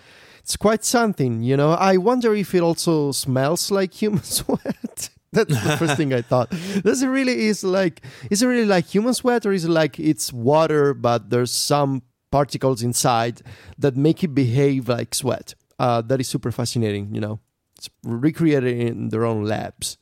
[0.50, 1.70] it's quite something, you know.
[1.70, 5.10] I wonder if it also smells like human sweat.
[5.32, 6.50] That's the first thing I thought.
[6.82, 10.00] Does it really is like is it really like human sweat or is it like
[10.00, 13.42] it's water but there's some particles inside
[13.78, 15.54] that make it behave like sweat?
[15.78, 17.38] Uh, that is super fascinating, you know.
[17.78, 19.98] It's recreated in their own labs.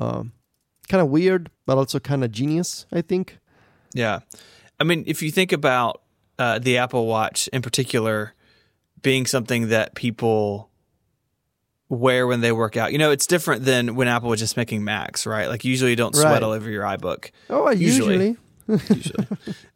[0.00, 0.32] Um,
[0.88, 3.38] kind of weird, but also kind of genius, I think.
[3.94, 4.18] Yeah.
[4.80, 6.02] I mean, if you think about
[6.40, 8.34] uh, the Apple Watch in particular
[9.02, 10.70] being something that people
[11.88, 14.82] wear when they work out, you know, it's different than when Apple was just making
[14.82, 15.48] Macs, right?
[15.48, 16.42] Like, usually you don't sweat right.
[16.42, 17.30] all over your iBook.
[17.50, 18.36] Oh, usually.
[18.68, 18.80] Usually.
[18.96, 19.26] usually.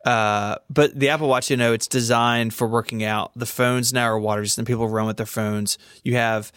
[0.04, 3.32] Uh, but the Apple Watch, you know, it's designed for working out.
[3.36, 4.66] The phones now are water resistant.
[4.66, 5.76] People run with their phones.
[6.04, 6.52] You have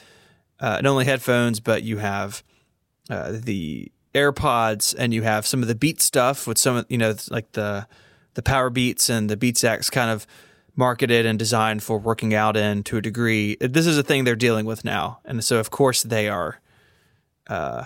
[0.60, 2.44] uh, not only headphones, but you have
[3.10, 6.98] uh, the AirPods and you have some of the Beat stuff with some, of you
[6.98, 7.88] know, like the
[8.36, 10.26] the Powerbeats and the BeatsX kind of
[10.80, 13.58] marketed and designed for working out in to a degree.
[13.60, 16.60] This is a thing they're dealing with now, and so of course they are,
[17.48, 17.84] uh,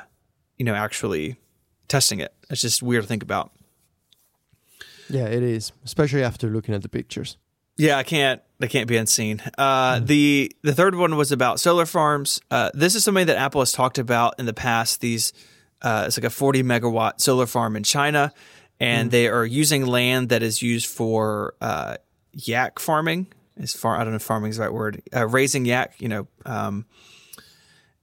[0.58, 1.38] you know, actually
[1.90, 2.34] testing it.
[2.50, 3.52] It's just weird to think about.
[5.10, 7.38] Yeah, it is, especially after looking at the pictures.
[7.76, 8.42] Yeah, I can't.
[8.60, 9.42] They can't be unseen.
[9.58, 10.08] Uh, mm.
[10.08, 12.40] The the third one was about solar farms.
[12.52, 15.02] Uh, this is something that Apple has talked about in the past.
[15.02, 15.34] These
[15.82, 18.32] uh, it's like a 40 megawatt solar farm in China,
[18.80, 19.12] and mm.
[19.12, 21.98] they are using land that is used for uh,
[22.34, 23.28] yak farming.
[23.58, 25.02] Is far I don't know if farming is the right word.
[25.16, 26.86] Uh, raising yak, you know, um,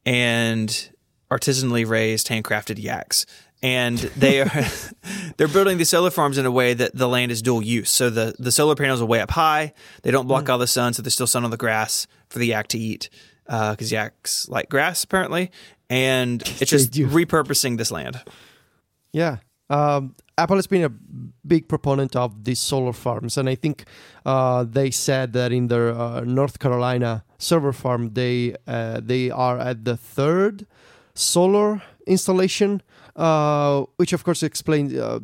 [0.07, 0.91] and
[1.31, 3.27] artisanally raised, handcrafted yaks
[3.63, 4.51] and they are
[5.37, 7.91] they're building these solar farms in a way that the land is dual use.
[7.91, 9.73] So the the solar panels are way up high.
[10.03, 10.51] They don't block mm.
[10.51, 13.11] all the sun, so there's still sun on the grass for the yak to eat
[13.49, 15.51] uh because uh, yaks like grass apparently,
[15.89, 18.21] and it's just repurposing this land.
[19.13, 19.39] Yeah,
[19.69, 20.93] um, Apple has been a
[21.47, 23.85] big proponent of these solar farms, and I think
[24.25, 29.59] uh, they said that in their uh, North Carolina server farm, they uh, they are
[29.59, 30.67] at the third
[31.15, 32.81] solar installation
[33.17, 34.95] uh, which of course explains.
[34.95, 35.21] Uh,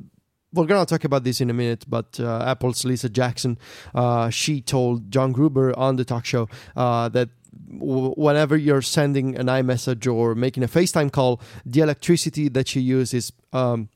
[0.52, 3.58] we're gonna talk about this in a minute, but uh, Apple's Lisa Jackson,
[4.30, 7.28] she told John Gruber on the talk show that
[7.68, 13.12] whenever you're sending an iMessage or making a FaceTime call, the electricity that you use
[13.12, 13.88] is um,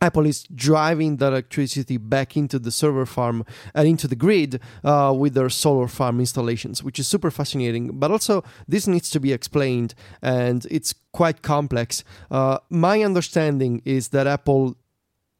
[0.00, 5.14] Apple is driving the electricity back into the server farm and into the grid uh,
[5.16, 7.98] with their solar farm installations, which is super fascinating.
[7.98, 12.02] But also, this needs to be explained, and it's quite complex.
[12.30, 14.76] Uh, my understanding is that Apple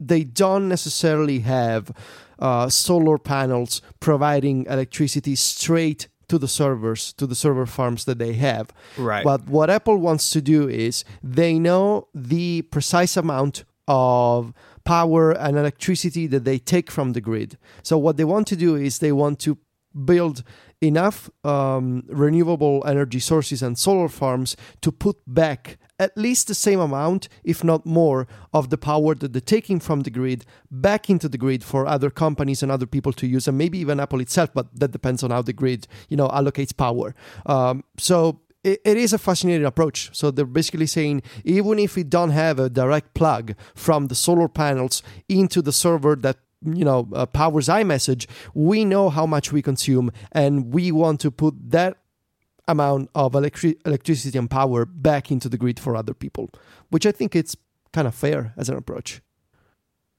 [0.03, 1.93] they don't necessarily have
[2.39, 8.33] uh, solar panels providing electricity straight to the servers, to the server farms that they
[8.35, 8.73] have.
[8.97, 9.25] Right.
[9.25, 14.53] But what Apple wants to do is they know the precise amount of
[14.85, 17.59] power and electricity that they take from the grid.
[17.83, 19.59] So what they want to do is they want to
[20.05, 20.45] build
[20.81, 26.81] enough um, renewable energy sources and solar farms to put back at least the same
[26.81, 31.29] amount, if not more, of the power that they're taking from the grid back into
[31.29, 34.51] the grid for other companies and other people to use, and maybe even Apple itself.
[34.55, 37.15] But that depends on how the grid, you know, allocates power.
[37.45, 40.11] Um, so it, it is a fascinating approach.
[40.13, 44.49] So they're basically saying even if we don't have a direct plug from the solar
[44.49, 49.63] panels into the server that you know uh, powers iMessage, we know how much we
[49.63, 51.97] consume, and we want to put that
[52.69, 56.51] amount of electri- electricity and power back into the grid for other people,
[56.91, 57.57] which I think it's
[57.93, 59.21] kind of fair as an approach.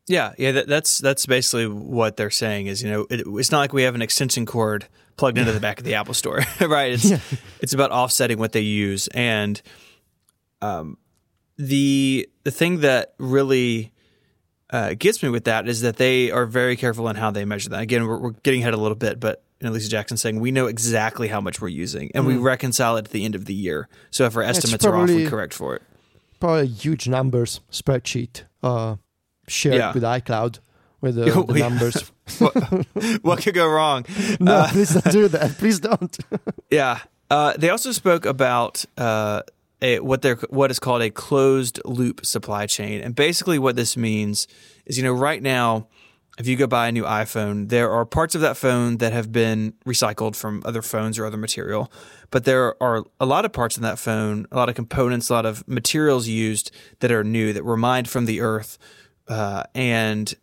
[0.08, 3.60] Yeah, yeah, that, that's that's basically what they're saying is you know it, it's not
[3.60, 4.88] like we have an extension cord
[5.22, 6.94] plugged into the back of the Apple Store, right?
[6.94, 7.20] It's yeah.
[7.60, 9.62] it's about offsetting what they use, and
[10.64, 10.98] um,
[11.58, 13.92] the the thing that really
[14.72, 17.70] uh, gets me with that is that they are very careful in how they measure
[17.70, 17.82] that.
[17.82, 20.50] Again, we're, we're getting ahead a little bit, but you know, Lisa Jackson saying we
[20.50, 22.30] know exactly how much we're using, and mm.
[22.30, 23.90] we reconcile it at the end of the year.
[24.10, 25.84] So if our estimates are off, we correct for it.
[26.40, 28.96] Probably huge numbers spreadsheet uh,
[29.48, 29.94] shared yeah.
[29.94, 30.58] with iCloud
[31.02, 32.12] with the, the numbers.
[32.40, 32.54] what,
[33.24, 34.06] what, could go wrong?
[34.40, 35.58] No, uh, please don't do that.
[35.58, 36.18] Please don't.
[36.70, 37.00] yeah.
[37.30, 39.42] Uh, they also spoke about uh,
[39.82, 43.96] a, what they're what is called a closed loop supply chain, and basically what this
[43.96, 44.48] means
[44.86, 45.88] is, you know, right now
[46.42, 49.32] if you go buy a new iPhone, there are parts of that phone that have
[49.32, 51.92] been recycled from other phones or other material.
[52.30, 55.34] But there are a lot of parts in that phone, a lot of components, a
[55.34, 58.78] lot of materials used that are new, that were mined from the earth.
[59.28, 60.34] Uh, and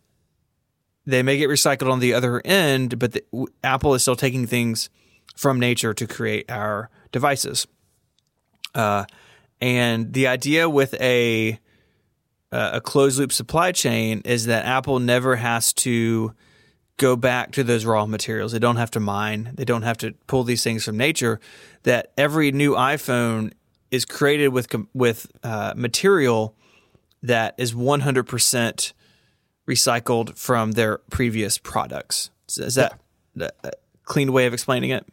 [1.09, 3.23] they may get recycled on the other end, but the,
[3.63, 4.89] Apple is still taking things
[5.35, 7.65] from nature to create our devices.
[8.75, 9.05] Uh,
[9.59, 11.59] and the idea with a
[12.51, 16.33] uh, a closed loop supply chain is that Apple never has to
[16.97, 18.51] go back to those raw materials.
[18.51, 19.51] They don't have to mine.
[19.53, 21.39] They don't have to pull these things from nature.
[21.83, 23.53] That every new iPhone
[23.91, 26.55] is created with with uh, material
[27.21, 28.93] that is 100%
[29.69, 32.31] recycled from their previous products.
[32.57, 32.99] Is that
[33.35, 33.49] yeah.
[33.63, 33.71] a
[34.03, 35.05] clean way of explaining it?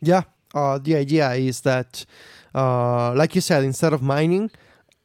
[0.00, 0.22] Yeah.
[0.54, 2.06] Uh, the idea is that,
[2.54, 4.50] uh, like you said, instead of mining,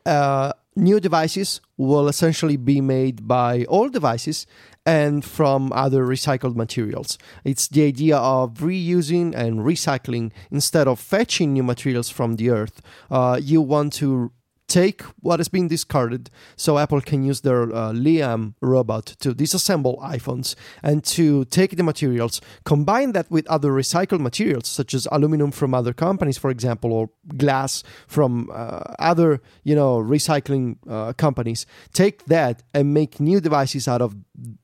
[0.05, 4.47] uh, new devices will essentially be made by old devices
[4.85, 7.17] and from other recycled materials.
[7.43, 12.81] It's the idea of reusing and recycling instead of fetching new materials from the earth.
[13.09, 14.31] Uh, you want to
[14.67, 19.99] take what has been discarded so Apple can use their uh, Liam robot to disassemble
[20.01, 25.51] iPhones and to take the materials, combine that with other recycled materials such as aluminum
[25.51, 31.65] from other companies, for example, or glass from uh, other, you know, recycling uh, companies.
[31.93, 34.15] Take that and make new devices out of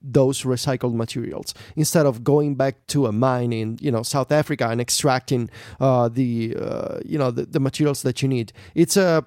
[0.01, 4.67] those recycled materials instead of going back to a mine in, you know, South Africa
[4.67, 8.51] and extracting uh, the, uh, you know, the, the materials that you need.
[8.75, 9.25] It's a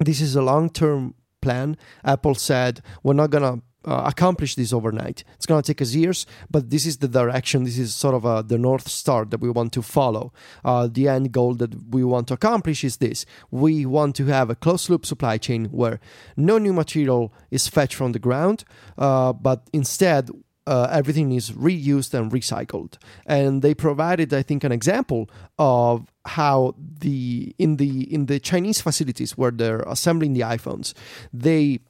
[0.00, 1.76] this is a long term plan.
[2.04, 5.24] Apple said, we're not going to uh, accomplish this overnight.
[5.36, 7.64] It's going to take us years, but this is the direction.
[7.64, 10.32] This is sort of uh, the north star that we want to follow.
[10.64, 14.50] Uh, the end goal that we want to accomplish is this: we want to have
[14.50, 15.98] a closed loop supply chain where
[16.36, 18.64] no new material is fetched from the ground,
[18.98, 20.30] uh, but instead
[20.70, 22.96] uh, everything is reused and recycled.
[23.26, 25.28] And they provided, I think, an example
[25.58, 30.94] of how the in the in the Chinese facilities where they're assembling the iPhones,
[31.32, 31.80] they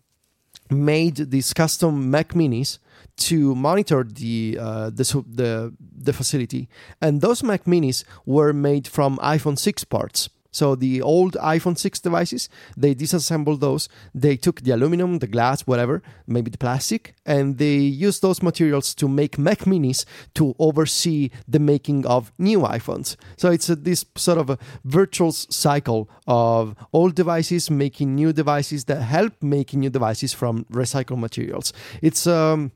[0.71, 2.79] made these custom Mac Minis
[3.17, 6.69] to monitor the, uh, the the the facility,
[7.03, 10.31] and those Mac Minis were made from iPhone 6 parts.
[10.51, 13.89] So the old iPhone 6 devices, they disassembled those.
[14.15, 18.95] They took the aluminum, the glass, whatever, maybe the plastic, and they used those materials
[18.97, 23.17] to make Mac Minis to oversee the making of new iPhones.
[23.37, 28.85] So it's a, this sort of a virtual cycle of old devices making new devices
[28.87, 31.73] that help making new devices from recycled materials.
[32.03, 32.73] It's um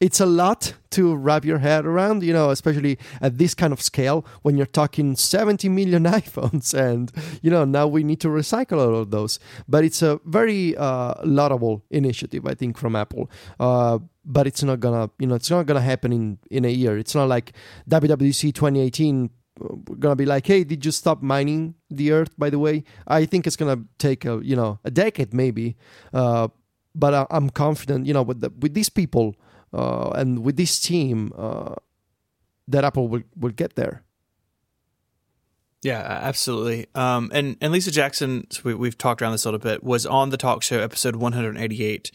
[0.00, 3.82] it's a lot to wrap your head around, you know, especially at this kind of
[3.82, 7.10] scale when you're talking 70 million iPhones and,
[7.42, 9.40] you know, now we need to recycle all of those.
[9.68, 13.30] But it's a very uh, laudable initiative, I think, from Apple.
[13.58, 16.96] Uh, but it's not gonna, you know, it's not gonna happen in, in a year.
[16.96, 17.52] It's not like
[17.90, 22.38] WWDC 2018 uh, we're gonna be like, hey, did you stop mining the earth?
[22.38, 25.76] By the way, I think it's gonna take a you know a decade maybe,
[26.12, 26.48] uh,
[26.94, 29.34] but I, am confident you know with the, with these people
[29.72, 31.74] uh, and with this team, uh,
[32.66, 34.02] that Apple will, will get there.
[35.82, 36.86] Yeah, absolutely.
[36.94, 40.06] Um, and and Lisa Jackson, so we, have talked around this a little bit, was
[40.06, 42.10] on the talk show episode 188.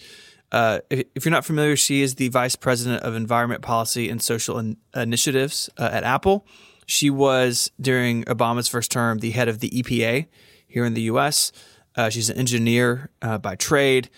[0.51, 4.21] Uh, if, if, you're not familiar, she is the vice president of environment policy and
[4.21, 6.45] social in, initiatives uh, at Apple.
[6.85, 10.27] She was, during Obama's first term, the head of the EPA
[10.67, 11.51] here in the U.S.
[11.95, 14.09] Uh, she's an engineer uh, by trade,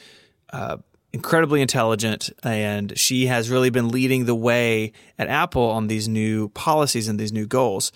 [0.52, 0.78] uh,
[1.16, 6.50] incredibly intelligent, and she has really been leading the way at Apple on these new
[6.50, 7.94] policies and these new goals.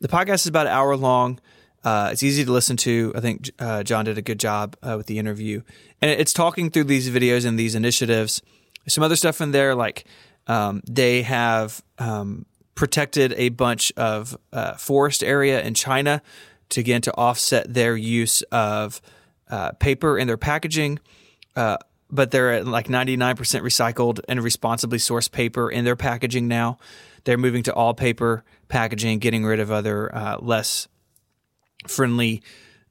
[0.00, 1.40] The podcast is about an hour long.
[1.82, 3.12] Uh, it's easy to listen to.
[3.16, 5.62] I think uh, John did a good job uh, with the interview,
[6.00, 8.40] and it's talking through these videos and these initiatives.
[8.86, 10.04] Some other stuff in there, like
[10.46, 12.46] um, they have um,
[12.76, 16.22] protected a bunch of uh, forest area in China
[16.68, 19.02] to again to offset their use of
[19.50, 21.00] uh, paper in their packaging.
[22.12, 26.78] Uh, but they're at like 99% recycled and responsibly sourced paper in their packaging now.
[27.24, 30.10] They're moving to all paper packaging, getting rid of other
[30.40, 30.88] less
[31.86, 32.42] friendly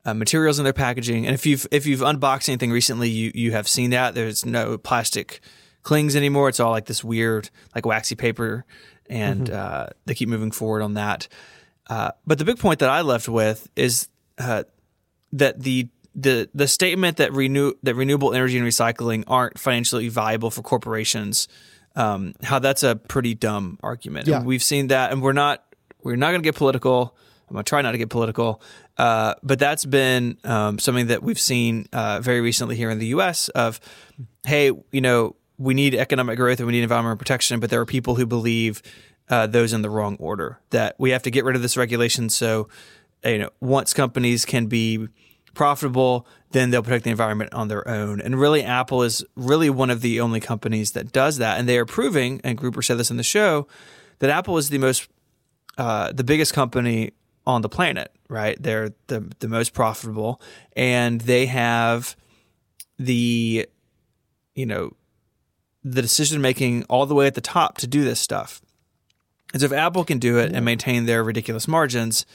[0.05, 1.26] uh, materials in their packaging.
[1.26, 4.78] And if you've if you've unboxed anything recently, you you have seen that there's no
[4.78, 5.41] plastic
[5.84, 6.49] clings anymore.
[6.49, 8.65] It's all like this weird like waxy paper,
[9.09, 9.55] and mm-hmm.
[9.55, 11.28] uh, they keep moving forward on that.
[11.88, 14.07] Uh, but the big point that I left with is
[14.38, 14.63] uh,
[15.34, 20.51] that the the the statement that renew that renewable energy and recycling aren't financially viable
[20.51, 21.47] for corporations.
[21.93, 24.28] Um, how that's a pretty dumb argument.
[24.28, 24.38] Yeah.
[24.38, 25.64] And we've seen that, and we're not
[26.03, 27.16] we're not going to get political.
[27.49, 28.62] I'm going to try not to get political,
[28.97, 33.07] uh, but that's been um, something that we've seen uh, very recently here in the
[33.07, 33.49] U.S.
[33.49, 33.82] Of,
[34.45, 37.86] hey, you know, we need economic growth and we need environmental protection, but there are
[37.86, 38.82] people who believe
[39.30, 40.59] uh, those in the wrong order.
[40.70, 42.70] That we have to get rid of this regulation so,
[43.26, 45.09] you know, once companies can be
[45.54, 48.22] profitable, then they'll protect the environment on their own.
[48.22, 51.78] And really, Apple is really one of the only companies that does that, and they
[51.78, 52.41] are proving.
[52.43, 53.68] And Gruber said this in the show
[54.20, 55.08] that Apple is the most,
[55.78, 57.12] uh, the biggest company
[57.45, 58.62] on the planet, right?
[58.62, 60.41] They're the the most profitable,
[60.76, 62.16] and they have
[62.97, 63.68] the
[64.56, 64.93] you know
[65.84, 68.62] the decision making all the way at the top to do this stuff.
[69.54, 72.26] And so if Apple can do it and maintain their ridiculous margins,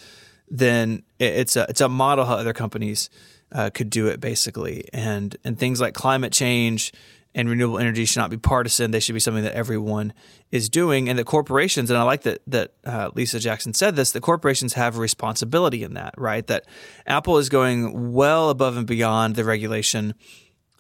[0.48, 3.10] then it's a it's a model how other companies
[3.52, 4.88] uh, could do it basically.
[4.92, 6.92] And and things like climate change
[7.36, 8.90] and renewable energy should not be partisan.
[8.90, 10.14] They should be something that everyone
[10.50, 11.90] is doing, and that corporations.
[11.90, 14.12] And I like that that uh, Lisa Jackson said this.
[14.12, 16.46] That corporations have a responsibility in that, right?
[16.46, 16.66] That
[17.06, 20.14] Apple is going well above and beyond the regulation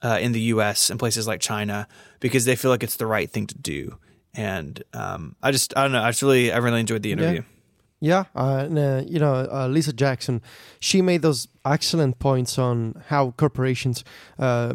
[0.02, 0.88] uh, in the U.S.
[0.88, 1.86] and places like China
[2.20, 3.98] because they feel like it's the right thing to do.
[4.32, 6.02] And um, I just I don't know.
[6.02, 7.40] I just really I really enjoyed the interview.
[7.40, 7.55] Yeah.
[8.00, 10.42] Yeah, uh, and, uh, you know, uh, Lisa Jackson,
[10.80, 14.04] she made those excellent points on how corporations
[14.38, 14.74] uh,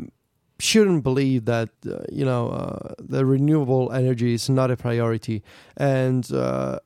[0.58, 5.44] shouldn't believe that uh, you know uh, the renewable energy is not a priority.
[5.78, 6.30] And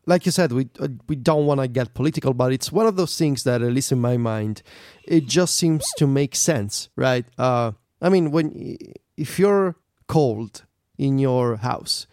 [0.05, 0.69] like you said we
[1.07, 3.91] we don't want to get political but it's one of those things that at least
[3.91, 4.61] in my mind
[5.03, 7.25] it just seems to make sense right?
[7.37, 7.73] I
[8.09, 8.77] mean when
[9.17, 9.75] if you're
[10.07, 10.63] cold
[10.97, 12.07] in your house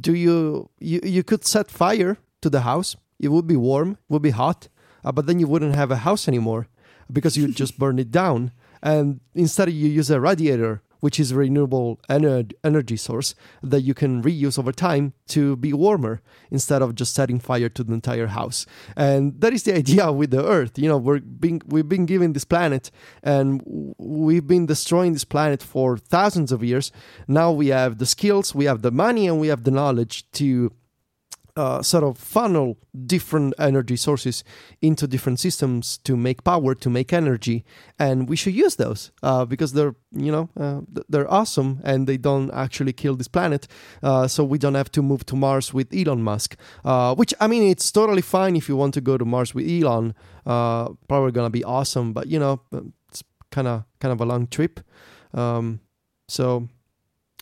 [0.00, 4.12] do you, you you could set fire to the house it would be warm it
[4.12, 4.68] would be hot
[5.04, 6.66] uh, but then you wouldn't have a house anymore
[7.12, 8.50] because you just burn it down
[8.82, 13.94] and instead you use a radiator which is a renewable ener- energy source that you
[13.94, 18.28] can reuse over time to be warmer instead of just setting fire to the entire
[18.28, 18.66] house.
[18.96, 20.78] And that is the idea with the Earth.
[20.78, 22.90] You know, we're being we've been given this planet,
[23.22, 23.62] and
[23.98, 26.92] we've been destroying this planet for thousands of years.
[27.26, 30.72] Now we have the skills, we have the money, and we have the knowledge to
[31.56, 32.76] uh, sort of funnel
[33.06, 34.44] different energy sources
[34.80, 37.64] into different systems to make power to make energy
[37.98, 42.16] and we should use those uh, because they're you know uh, they're awesome and they
[42.16, 43.66] don't actually kill this planet
[44.02, 47.46] uh, so we don't have to move to mars with elon musk uh, which i
[47.46, 50.14] mean it's totally fine if you want to go to mars with elon
[50.46, 52.60] uh, probably gonna be awesome but you know
[53.08, 54.80] it's kind of kind of a long trip
[55.34, 55.80] um,
[56.28, 56.68] so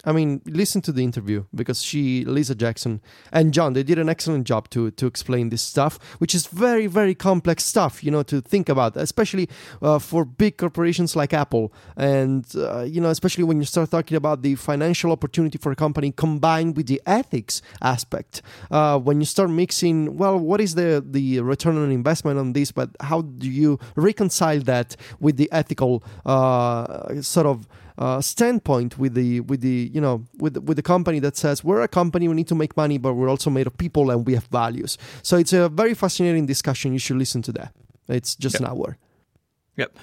[0.04, 3.00] I mean, listen to the interview because she, Lisa Jackson,
[3.32, 6.86] and John, they did an excellent job to to explain this stuff, which is very,
[6.86, 9.48] very complex stuff, you know, to think about, especially
[9.82, 14.16] uh, for big corporations like Apple, and uh, you know, especially when you start talking
[14.16, 18.40] about the financial opportunity for a company combined with the ethics aspect.
[18.70, 22.70] Uh, when you start mixing, well, what is the the return on investment on this,
[22.70, 27.66] but how do you reconcile that with the ethical uh, sort of
[27.98, 31.82] uh, standpoint with the with the you know with with the company that says we're
[31.82, 34.34] a company we need to make money but we're also made of people and we
[34.34, 34.96] have values.
[35.22, 36.92] So it's a very fascinating discussion.
[36.92, 37.74] You should listen to that.
[38.08, 38.62] It's just yep.
[38.62, 38.96] an hour.
[39.76, 39.96] Yep.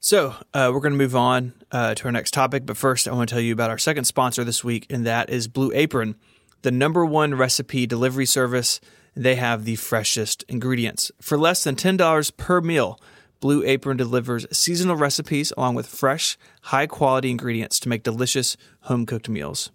[0.00, 3.12] So uh, we're going to move on uh, to our next topic but first i
[3.12, 6.16] want to tell you about our second sponsor this week and that is blue apron
[6.62, 8.80] the number one recipe delivery service.
[9.14, 11.10] They have the freshest ingredients.
[11.20, 12.98] For less than $10 per meal
[13.42, 19.04] Blue Apron delivers seasonal recipes along with fresh, high quality ingredients to make delicious home
[19.04, 19.72] cooked meals.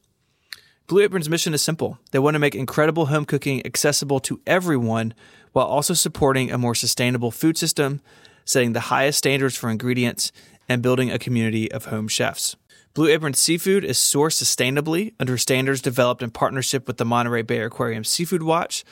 [0.88, 1.99] Blue Apron's mission is simple.
[2.11, 5.13] They want to make incredible home cooking accessible to everyone
[5.51, 7.99] while also supporting a more sustainable food system,
[8.45, 10.32] setting the highest standards for ingredients,
[10.70, 12.55] and building a community of home chefs.
[12.93, 17.59] Blue Apron seafood is sourced sustainably under standards developed in partnership with the Monterey Bay
[17.59, 18.86] Aquarium Seafood Watch.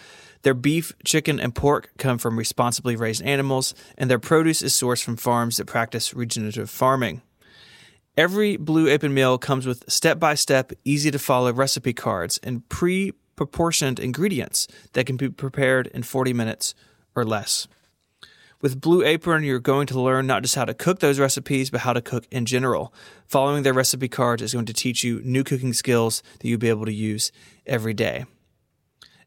[0.45, 5.03] Their beef, chicken, and pork come from responsibly raised animals, and their produce is sourced
[5.03, 7.23] from farms that practice regenerative farming.
[8.15, 12.69] Every Blue Apron meal comes with step by step, easy to follow recipe cards and
[12.69, 16.75] pre proportioned ingredients that can be prepared in 40 minutes
[17.15, 17.67] or less.
[18.61, 21.81] With Blue Apron, you're going to learn not just how to cook those recipes, but
[21.81, 22.93] how to cook in general.
[23.25, 26.69] Following their recipe cards is going to teach you new cooking skills that you'll be
[26.69, 27.31] able to use
[27.65, 28.25] every day.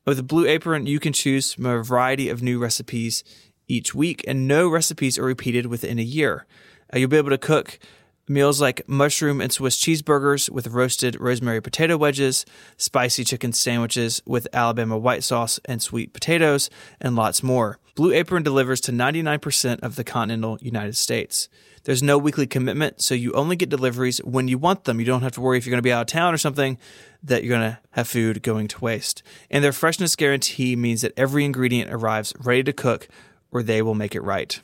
[0.09, 3.23] With Blue Apron, you can choose from a variety of new recipes
[3.67, 6.47] each week, and no recipes are repeated within a year.
[6.91, 7.79] Uh, you'll be able to cook
[8.27, 12.45] Meals like mushroom and Swiss cheeseburgers with roasted rosemary potato wedges,
[12.77, 16.69] spicy chicken sandwiches with Alabama white sauce and sweet potatoes,
[17.01, 17.79] and lots more.
[17.95, 21.49] Blue Apron delivers to 99% of the continental United States.
[21.89, 25.01] There's no weekly commitment, so you only get deliveries when you want them.
[25.01, 26.77] You don't have to worry if you're going to be out of town or something
[27.23, 29.23] that you're going to have food going to waste.
[29.51, 33.09] And their freshness guarantee means that every ingredient arrives ready to cook
[33.51, 34.61] or they will make it right.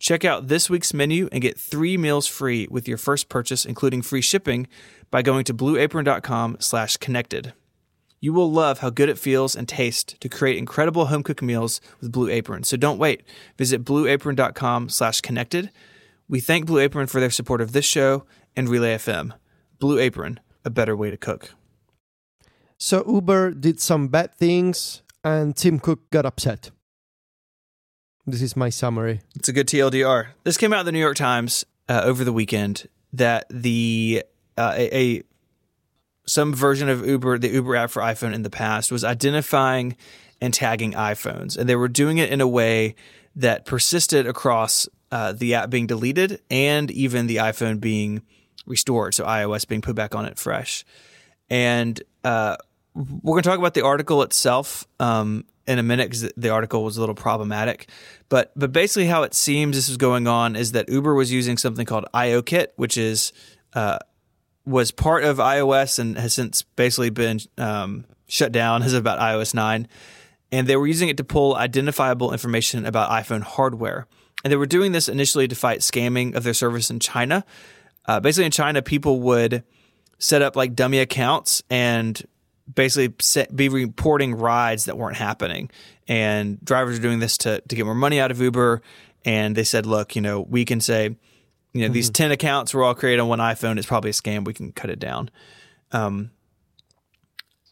[0.00, 4.02] Check out this week's menu and get three meals free with your first purchase, including
[4.02, 4.66] free shipping,
[5.12, 7.52] by going to blueapron.com slash connected.
[8.18, 11.80] You will love how good it feels and tastes to create incredible home cooked meals
[12.00, 12.64] with Blue Apron.
[12.64, 13.22] So don't wait.
[13.56, 15.70] Visit blueapron.com slash connected.
[16.28, 18.24] We thank Blue Apron for their support of this show
[18.56, 19.32] and Relay FM.
[19.78, 21.50] Blue Apron, a better way to cook.
[22.78, 26.70] So Uber did some bad things and Tim Cook got upset.
[28.26, 29.20] This is my summary.
[29.36, 30.28] It's a good TLDR.
[30.44, 34.24] This came out in the New York Times uh, over the weekend that the
[34.56, 35.22] uh, a, a,
[36.26, 39.96] some version of Uber, the Uber app for iPhone in the past, was identifying
[40.40, 42.94] and tagging iPhones, and they were doing it in a way
[43.36, 48.22] that persisted across uh, the app being deleted and even the iPhone being
[48.66, 50.84] restored, so iOS being put back on it fresh.
[51.48, 52.56] And uh,
[52.94, 54.88] we're going to talk about the article itself.
[54.98, 57.88] Um, in a minute because the article was a little problematic.
[58.28, 61.56] But but basically, how it seems this is going on is that Uber was using
[61.56, 63.32] something called IOKit, which is
[63.72, 63.96] uh,
[64.66, 69.54] was part of iOS and has since basically been um, shut down as about iOS
[69.54, 69.88] nine.
[70.52, 74.06] And they were using it to pull identifiable information about iPhone hardware.
[74.44, 77.44] And they were doing this initially to fight scamming of their service in China.
[78.06, 79.64] Uh, basically, in China, people would
[80.18, 82.22] set up like dummy accounts and
[82.72, 85.70] basically set, be reporting rides that weren't happening.
[86.06, 88.82] And drivers are doing this to, to get more money out of Uber.
[89.24, 91.92] And they said, look, you know, we can say, you know, mm-hmm.
[91.94, 93.78] these 10 accounts were all created on one iPhone.
[93.78, 94.44] It's probably a scam.
[94.44, 95.30] We can cut it down.
[95.92, 96.30] Um,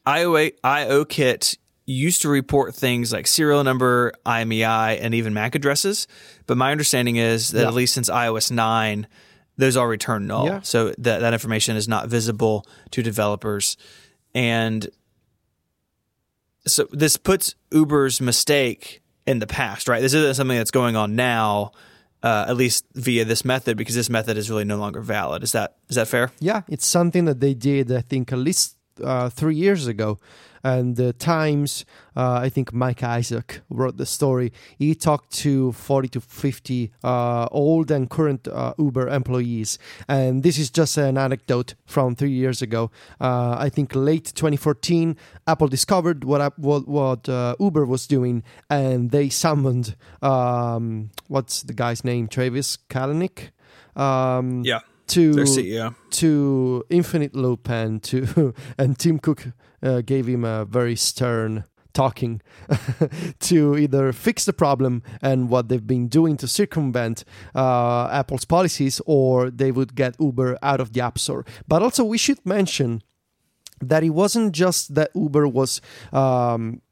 [0.05, 6.07] IO, IOKit used to report things like serial number, IMEI, and even MAC addresses.
[6.47, 7.68] But my understanding is that yeah.
[7.68, 9.07] at least since iOS 9,
[9.57, 10.47] those all return null.
[10.47, 10.61] Yeah.
[10.62, 13.76] So that, that information is not visible to developers.
[14.35, 14.89] And
[16.66, 20.01] so this puts Uber's mistake in the past, right?
[20.01, 21.72] This isn't something that's going on now,
[22.22, 25.43] uh, at least via this method, because this method is really no longer valid.
[25.43, 26.30] Is that is that fair?
[26.39, 30.18] Yeah, it's something that they did, I think, at least uh, three years ago
[30.65, 31.85] and the Times,
[32.17, 34.53] uh, I think Mike Isaac wrote the story.
[34.79, 40.59] He talked to 40 to 50 uh, old and current uh, Uber employees, and this
[40.59, 42.91] is just an anecdote from three years ago.
[43.21, 49.11] Uh, I think late 2014, Apple discovered what what, what uh, Uber was doing, and
[49.11, 53.51] they summoned um, what's the guy's name, Travis Kalanick.
[53.97, 55.35] Um, yeah to
[56.11, 59.49] to Infinite Loop and to and Tim Cook
[60.05, 62.41] gave him a very stern talking
[63.41, 67.24] to either fix the problem and what they've been doing to circumvent
[67.55, 71.45] uh, Apple's policies, or they would get Uber out of the App Store.
[71.68, 73.03] But also, we should mention
[73.80, 75.80] that it wasn't just that Uber was.
[76.12, 76.83] Um,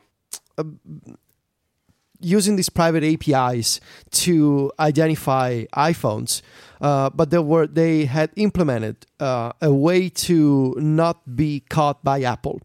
[2.23, 3.81] using these private APIs
[4.11, 6.43] to identify iPhones,
[6.83, 12.21] uh, but they were they had implemented uh, a way to not be caught by
[12.21, 12.61] Apple.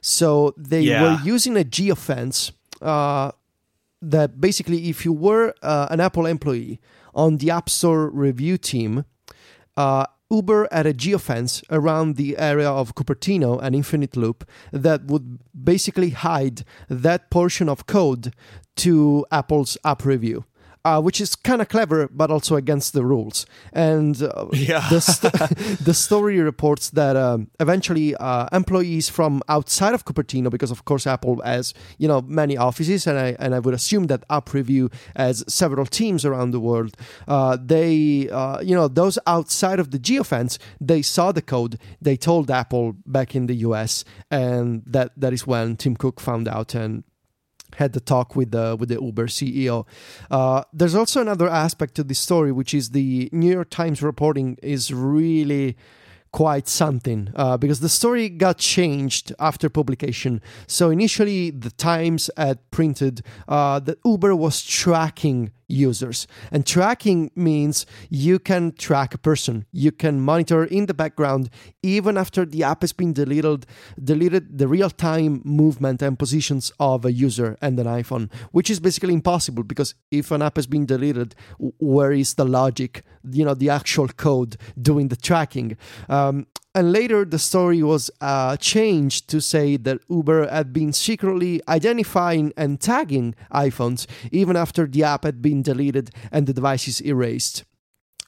[0.00, 1.02] So they yeah.
[1.02, 3.32] were using a geofence uh,
[4.02, 6.80] that basically, if you were uh, an Apple employee
[7.14, 9.04] on the App Store review team.
[9.76, 15.40] Uh, Uber had a geofence around the area of Cupertino and Infinite Loop that would
[15.64, 18.32] basically hide that portion of code
[18.76, 20.44] to Apple's app review.
[20.84, 23.46] Uh, which is kind of clever, but also against the rules.
[23.72, 24.86] And uh, Yeah.
[24.90, 25.32] the, st-
[25.84, 31.06] the story reports that um, eventually uh, employees from outside of Cupertino, because of course
[31.06, 34.90] Apple has you know many offices, and I and I would assume that App Review
[35.16, 36.96] has several teams around the world.
[37.28, 41.78] Uh, they uh, you know those outside of the geofence, they saw the code.
[42.00, 44.04] They told Apple back in the U.S.
[44.30, 47.04] and that that is when Tim Cook found out and
[47.76, 49.86] had the talk with the with the Uber CEO.
[50.30, 54.58] Uh, there's also another aspect to this story, which is the New York Times reporting
[54.62, 55.76] is really
[56.32, 60.40] quite something uh, because the story got changed after publication.
[60.66, 67.86] So initially, the Times had printed uh, that Uber was tracking users, and tracking means
[68.08, 71.50] you can track a person, you can monitor in the background
[71.82, 73.66] even after the app has been deleted,
[74.02, 79.14] deleted the real-time movement and positions of a user and an iPhone, which is basically
[79.14, 83.02] impossible because if an app has been deleted, where is the logic?
[83.30, 85.76] You know, the actual code doing the tracking.
[86.08, 91.60] Um, and later, the story was uh, changed to say that Uber had been secretly
[91.68, 97.64] identifying and tagging iPhones even after the app had been deleted and the devices erased.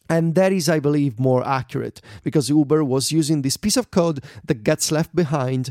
[0.09, 4.25] And that is, I believe, more accurate because Uber was using this piece of code
[4.45, 5.71] that gets left behind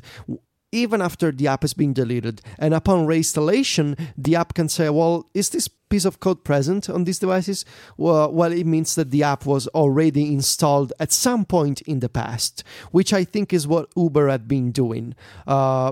[0.71, 2.41] even after the app has been deleted.
[2.57, 7.03] And upon reinstallation, the app can say, well, is this piece of code present on
[7.03, 7.65] these devices?
[7.97, 12.09] Well, well, it means that the app was already installed at some point in the
[12.09, 15.15] past, which I think is what Uber had been doing.
[15.45, 15.91] Uh,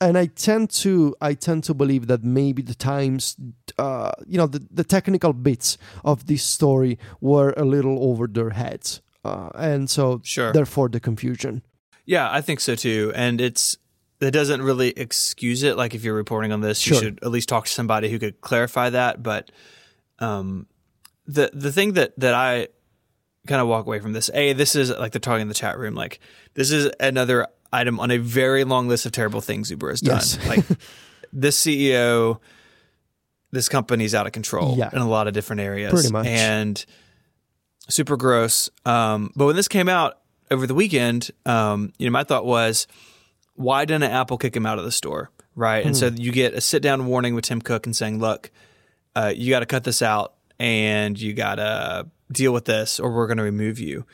[0.00, 3.36] and I tend to I tend to believe that maybe the times,
[3.78, 8.50] uh, you know, the, the technical bits of this story were a little over their
[8.50, 10.52] heads, uh, and so Sure.
[10.52, 11.62] therefore the confusion.
[12.10, 13.12] Yeah, I think so too.
[13.14, 13.76] And it's
[14.18, 15.76] that doesn't really excuse it.
[15.76, 16.96] Like if you're reporting on this, Sure.
[16.96, 19.22] you should at least talk to somebody who could clarify that.
[19.22, 19.52] But
[20.18, 20.66] um,
[21.26, 22.66] the the thing that that I
[23.46, 25.78] kind of walk away from this, a this is like they're talking in the chat
[25.78, 25.94] room.
[25.94, 26.18] Like
[26.54, 30.16] this is another item on a very long list of terrible things Uber has done.
[30.16, 30.46] Yes.
[30.48, 30.64] like
[31.32, 32.40] this CEO,
[33.52, 34.90] this company's out of control Yeah.
[34.92, 35.92] in a lot of different areas.
[35.92, 36.26] Pretty much.
[36.26, 36.84] and
[37.88, 38.68] super gross.
[38.84, 40.16] Um, but when this came out
[40.50, 42.86] over the weekend, um, you know, my thought was,
[43.54, 45.84] why didn't Apple kick him out of the store, right?
[45.84, 45.98] And Hmm.
[46.00, 48.50] so you get a sit down warning with Tim Cook and saying, look,
[49.14, 53.10] uh, you got to cut this out and you got to deal with this, or
[53.12, 54.06] we're going to remove you.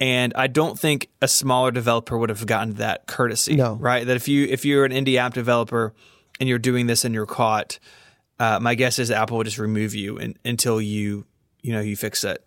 [0.00, 3.74] And I don't think a smaller developer would have gotten that courtesy, No.
[3.74, 4.06] right?
[4.06, 5.92] That if you if you're an indie app developer
[6.38, 7.78] and you're doing this and you're caught,
[8.38, 11.26] uh, my guess is Apple would just remove you in, until you
[11.62, 12.46] you know you fix it.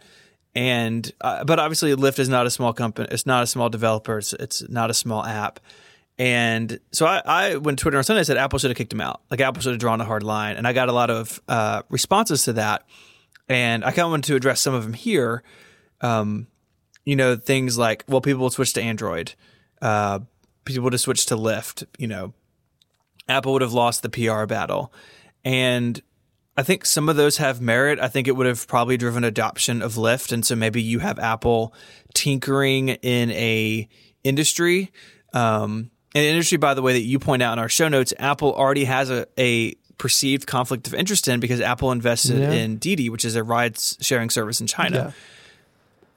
[0.53, 3.07] And uh, but obviously Lyft is not a small company.
[3.11, 4.17] It's not a small developer.
[4.17, 5.59] It's it's not a small app.
[6.17, 9.21] And so I, I when Twitter on Sunday said Apple should have kicked him out.
[9.31, 10.57] Like Apple should have drawn a hard line.
[10.57, 12.85] And I got a lot of uh, responses to that.
[13.47, 15.43] And I kind of wanted to address some of them here.
[16.01, 16.47] Um,
[17.05, 19.33] you know, things like, well, people will switch to Android.
[19.81, 20.19] Uh,
[20.65, 21.85] people would have switched to Lyft.
[21.97, 22.33] You know,
[23.27, 24.93] Apple would have lost the PR battle.
[25.43, 26.01] And
[26.57, 27.99] I think some of those have merit.
[27.99, 30.31] I think it would have probably driven adoption of Lyft.
[30.33, 31.73] And so maybe you have Apple
[32.13, 33.87] tinkering in a
[34.23, 34.91] industry.
[35.33, 38.53] Um, an industry, by the way, that you point out in our show notes, Apple
[38.53, 42.51] already has a, a perceived conflict of interest in because Apple invested Yeah.
[42.51, 45.11] in Didi, which is a ride sharing service in China, Yeah.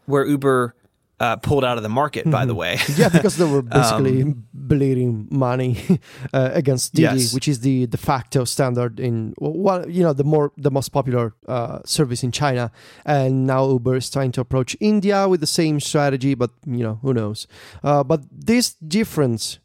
[0.06, 0.74] where Uber
[1.20, 2.48] uh, pulled out of the market, by Mm-hmm.
[2.48, 2.78] the way.
[2.96, 5.76] Yeah, because they were basically bleeding money
[6.32, 7.32] uh, against Didi, Um, Yes.
[7.34, 11.32] which is the de facto standard in well, you know, the more the most popular
[11.48, 12.70] uh, service in China.
[13.04, 16.98] And now Uber is trying to approach India with the same strategy, but you know,
[17.02, 17.46] who knows?
[17.84, 19.60] Uh, but this difference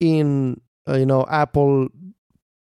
[0.00, 1.88] in uh, you know Apple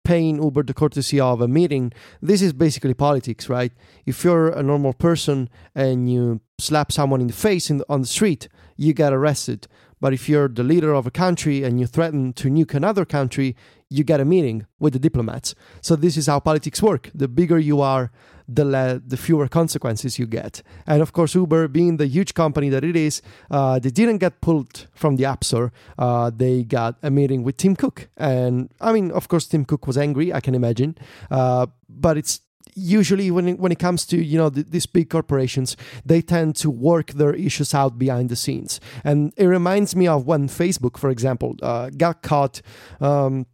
[0.08, 1.92] paying Uber the courtesy of a meeting,
[2.22, 3.72] this is basically politics, right?
[4.06, 8.06] If you're a normal person and you slap someone in the face in on the
[8.06, 9.66] street, you get arrested.
[10.00, 13.54] But if you're the leader of a country and you threaten to nuke another country,
[13.90, 15.54] you get a meeting with the diplomats.
[15.82, 17.10] So this is how politics work.
[17.14, 18.10] The bigger you are,
[18.48, 20.62] the le- the fewer consequences you get.
[20.86, 23.20] And of course, Uber, being the huge company that it is,
[23.50, 25.72] uh, they didn't get pulled from the App Store.
[25.98, 29.86] Uh, they got a meeting with Tim Cook, and I mean, of course, Tim Cook
[29.86, 30.32] was angry.
[30.32, 30.96] I can imagine,
[31.30, 32.40] uh, but it's
[32.74, 36.54] usually when it, when it comes to you know th- these big corporations they tend
[36.56, 40.96] to work their issues out behind the scenes and it reminds me of when facebook
[40.96, 42.62] for example uh, got caught
[43.00, 43.46] um,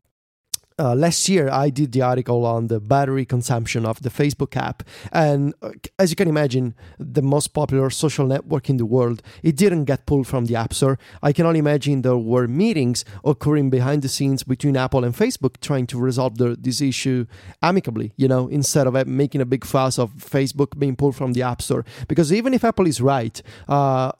[0.78, 4.82] uh, last year I did the article on the battery consumption of the Facebook app,
[5.12, 9.56] and uh, as you can imagine, the most popular social network in the world, it
[9.56, 10.98] didn't get pulled from the App Store.
[11.22, 15.60] I can only imagine there were meetings occurring behind the scenes between Apple and Facebook
[15.60, 17.26] trying to resolve the, this issue
[17.62, 18.12] amicably.
[18.16, 21.62] You know, instead of making a big fuss of Facebook being pulled from the App
[21.62, 24.10] Store, because even if Apple is right, uh,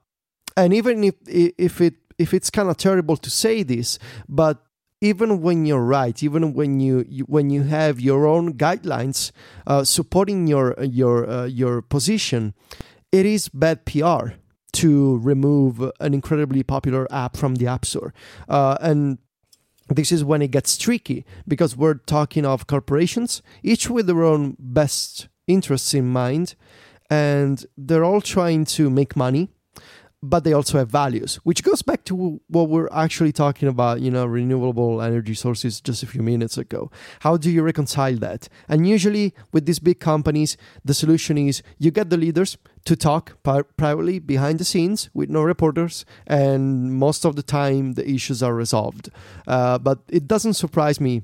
[0.57, 3.99] and even if if it if it's kind of terrible to say this,
[4.29, 4.64] but
[5.05, 9.33] even when you're right, even when you, you when you have your own guidelines
[9.67, 12.55] uh, supporting your your uh, your position,
[13.13, 14.33] it is bad PR
[14.73, 18.15] to remove an incredibly popular app from the App Store,
[18.49, 19.19] uh, and
[19.91, 24.57] this is when it gets tricky because we're talking of corporations, each with their own
[24.59, 26.55] best interests in mind,
[27.11, 29.51] and they're all trying to make money
[30.25, 34.11] but they also have values, which goes back to what we're actually talking about, you
[34.11, 36.91] know, renewable energy sources just a few minutes ago.
[37.21, 38.49] How do you reconcile that?
[38.69, 42.57] And usually with these big companies, the solution is you get the leaders
[42.87, 47.93] to talk pri- privately behind the scenes with no reporters, and most of the time
[47.93, 49.11] the issues are resolved.
[49.47, 51.23] Uh, but it doesn't surprise me.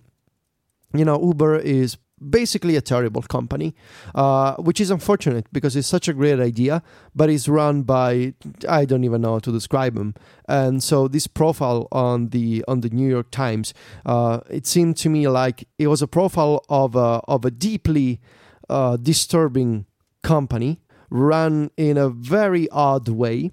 [0.93, 1.97] You know, Uber is
[2.29, 3.75] basically a terrible company,
[4.15, 6.83] uh, which is unfortunate because it's such a great idea,
[7.15, 8.35] but it's run by
[8.69, 10.15] I don't even know how to describe them.
[10.49, 13.73] And so this profile on the on the New York Times,
[14.05, 18.21] uh, it seemed to me like it was a profile of a of a deeply
[18.69, 19.87] uh, disturbing
[20.23, 23.51] company run in a very odd way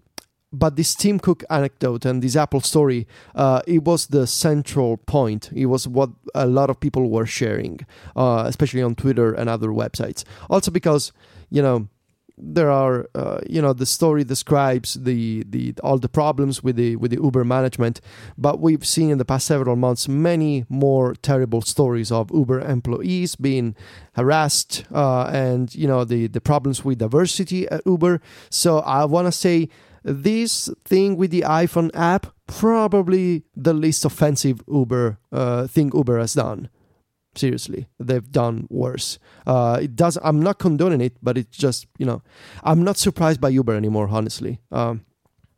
[0.53, 5.51] but this Tim Cook anecdote and this Apple story, uh, it was the central point.
[5.53, 7.81] It was what a lot of people were sharing,
[8.15, 10.23] uh, especially on Twitter and other websites.
[10.49, 11.11] Also because,
[11.49, 11.89] you know,
[12.39, 16.95] there are, uh, you know, the story describes the, the all the problems with the
[16.95, 17.99] with the Uber management,
[18.37, 23.35] but we've seen in the past several months many more terrible stories of Uber employees
[23.35, 23.75] being
[24.15, 28.21] harassed uh, and you know the the problems with diversity at Uber.
[28.51, 29.69] So I want to say
[30.03, 36.33] this thing with the iPhone app probably the least offensive Uber uh, thing Uber has
[36.33, 36.69] done.
[37.35, 39.19] Seriously, they've done worse.
[39.45, 40.17] Uh, it does.
[40.23, 42.23] I'm not condoning it, but it's just you know,
[42.63, 44.07] I'm not surprised by Uber anymore.
[44.09, 44.59] Honestly.
[44.71, 45.05] Um,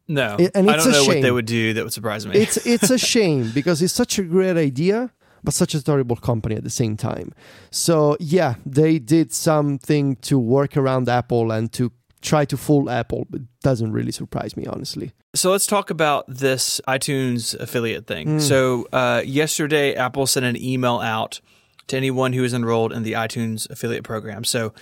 [0.10, 1.08] no, it, and I don't know shame.
[1.08, 2.36] what they would do that would surprise me.
[2.36, 5.14] It's it's a shame because it's such a great idea,
[5.44, 7.32] but such a terrible company at the same time.
[7.72, 13.26] So yeah, they did something to work around Apple and to try to fool Apple,
[13.30, 15.14] but doesn't really surprise me, honestly.
[15.36, 18.28] So let's talk about this iTunes affiliate thing.
[18.28, 18.42] Mm.
[18.42, 21.40] So uh, yesterday, Apple sent an email out
[21.88, 24.44] to anyone who is enrolled in the iTunes affiliate program.
[24.44, 24.74] So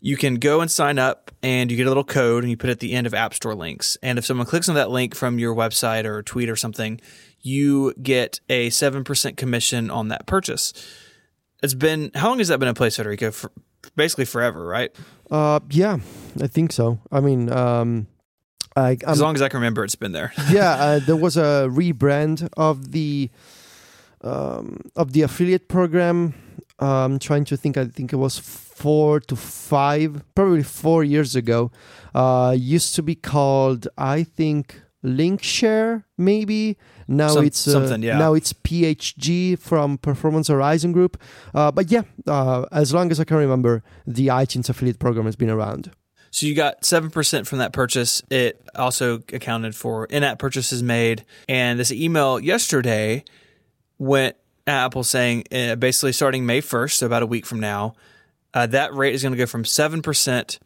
[0.00, 2.70] you can go and sign up and you get a little code and you put
[2.70, 3.96] it at the end of App Store links.
[4.02, 7.00] And if someone clicks on that link from your website or tweet or something,
[7.40, 10.72] you get a 7% commission on that purchase.
[11.62, 13.30] It's been, how long has that been in place, Federico?
[13.30, 13.52] For
[13.96, 14.94] basically forever, right?
[15.32, 15.96] Uh, yeah,
[16.42, 17.00] I think so.
[17.10, 18.06] I mean, um,
[18.76, 20.30] I, as long as I can remember, it's been there.
[20.50, 23.30] yeah, uh, there was a rebrand of the
[24.20, 26.34] um, of the affiliate program.
[26.78, 27.78] I'm trying to think.
[27.78, 31.70] I think it was four to five, probably four years ago.
[32.14, 36.76] Uh, used to be called, I think, Linkshare, maybe.
[37.16, 38.18] Now Some, it's uh, something, yeah.
[38.18, 41.20] Now it's PHG from Performance Horizon Group.
[41.54, 45.36] Uh, but yeah, uh, as long as I can remember, the iTunes affiliate program has
[45.36, 45.90] been around.
[46.30, 48.22] So you got 7% from that purchase.
[48.30, 51.26] It also accounted for in app purchases made.
[51.46, 53.24] And this email yesterday
[53.98, 54.36] went
[54.66, 57.94] Apple saying uh, basically starting May 1st, so about a week from now,
[58.54, 60.58] uh, that rate is going to go from 7%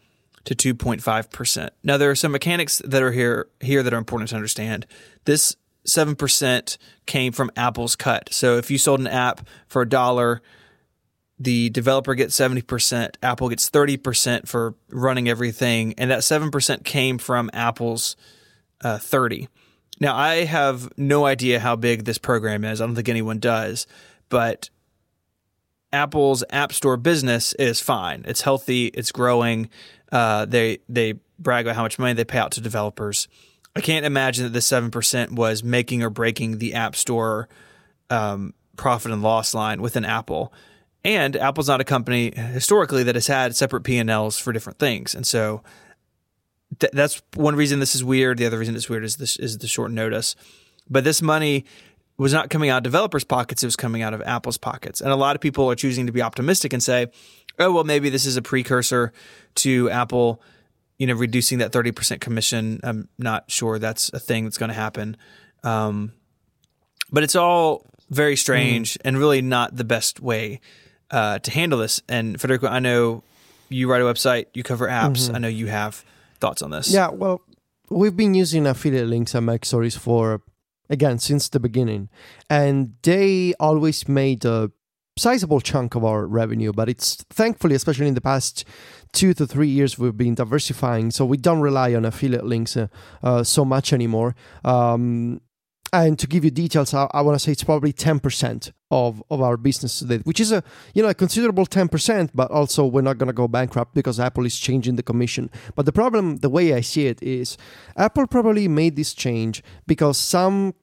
[0.44, 1.70] to 2.5%.
[1.82, 4.86] Now there are some mechanics that are here here that are important to understand.
[5.24, 5.56] This
[5.86, 8.28] 7% came from Apple's cut.
[8.32, 10.42] So if you sold an app for a dollar,
[11.38, 17.50] the developer gets 70%, Apple gets 30% for running everything, and that 7% came from
[17.52, 18.16] Apple's
[18.82, 19.48] uh, 30.
[20.00, 22.80] Now I have no idea how big this program is.
[22.80, 23.86] I don't think anyone does,
[24.28, 24.70] but
[25.92, 28.24] Apple's App Store business is fine.
[28.26, 28.86] It's healthy.
[28.88, 29.70] It's growing.
[30.12, 33.28] Uh, they they brag about how much money they pay out to developers.
[33.76, 37.46] I can't imagine that the seven percent was making or breaking the App Store
[38.08, 40.52] um, profit and loss line within Apple.
[41.04, 44.78] And Apple's not a company historically that has had separate P and Ls for different
[44.78, 45.62] things, and so
[46.80, 48.38] th- that's one reason this is weird.
[48.38, 50.34] The other reason it's weird is this is the short notice.
[50.88, 51.64] But this money
[52.16, 55.02] was not coming out of developers' pockets; it was coming out of Apple's pockets.
[55.02, 57.08] And a lot of people are choosing to be optimistic and say,
[57.58, 59.12] "Oh, well, maybe this is a precursor
[59.56, 60.42] to Apple."
[60.98, 62.80] You know, reducing that thirty percent commission.
[62.82, 65.16] I'm not sure that's a thing that's going to happen,
[65.62, 66.12] um,
[67.10, 69.00] but it's all very strange mm.
[69.04, 70.60] and really not the best way
[71.10, 72.00] uh, to handle this.
[72.08, 73.22] And Federico, I know
[73.68, 75.26] you write a website, you cover apps.
[75.26, 75.36] Mm-hmm.
[75.36, 76.04] I know you have
[76.38, 76.92] thoughts on this.
[76.92, 77.42] Yeah, well,
[77.90, 80.42] we've been using affiliate links and MacStories for
[80.88, 82.08] again since the beginning,
[82.48, 84.70] and they always made a
[85.18, 86.72] sizable chunk of our revenue.
[86.72, 88.64] But it's thankfully, especially in the past
[89.12, 92.88] two to three years, we've been diversifying, so we don't rely on affiliate links uh,
[93.22, 94.34] uh, so much anymore.
[94.64, 95.40] Um,
[95.92, 99.40] and to give you details, I, I want to say it's probably 10% of, of
[99.40, 100.62] our business today, which is a
[100.94, 104.44] you know a considerable 10%, but also we're not going to go bankrupt because Apple
[104.44, 105.50] is changing the commission.
[105.74, 107.56] But the problem, the way I see it, is
[107.96, 110.74] Apple probably made this change because some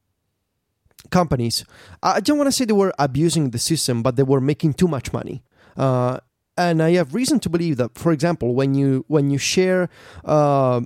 [1.09, 1.65] companies,
[2.01, 4.87] I don't want to say they were abusing the system, but they were making too
[4.87, 5.43] much money.
[5.77, 6.19] Uh,
[6.57, 9.89] and I have reason to believe that, for example, when you when you share,
[10.23, 10.81] uh,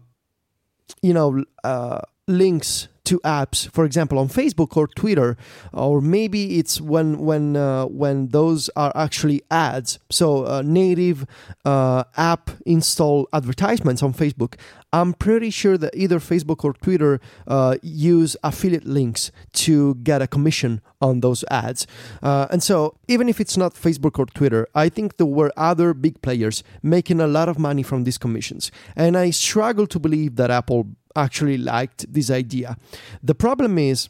[1.01, 5.37] you know, uh, links to apps, for example, on Facebook or Twitter,
[5.71, 9.99] or maybe it's when when uh, when those are actually ads.
[10.09, 11.25] So uh, native
[11.65, 14.55] uh, app install advertisements on Facebook.
[14.97, 20.27] I'm pretty sure that either Facebook or Twitter uh, use affiliate links to get a
[20.27, 21.85] commission on those ads.
[22.23, 25.93] Uh, and so, even if it's not Facebook or Twitter, I think there were other
[25.93, 28.71] big players making a lot of money from these commissions.
[28.95, 32.77] And I struggle to believe that Apple actually liked this idea.
[33.21, 34.09] The problem is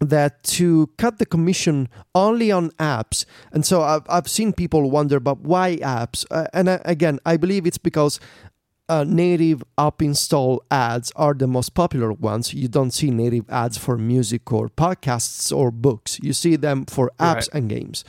[0.00, 5.18] that to cut the commission only on apps and so i've, I've seen people wonder
[5.18, 8.20] but why apps uh, and uh, again i believe it's because
[8.88, 12.54] uh, native app install ads are the most popular ones.
[12.54, 16.18] You don't see native ads for music or podcasts or books.
[16.22, 17.48] You see them for apps right.
[17.54, 18.04] and games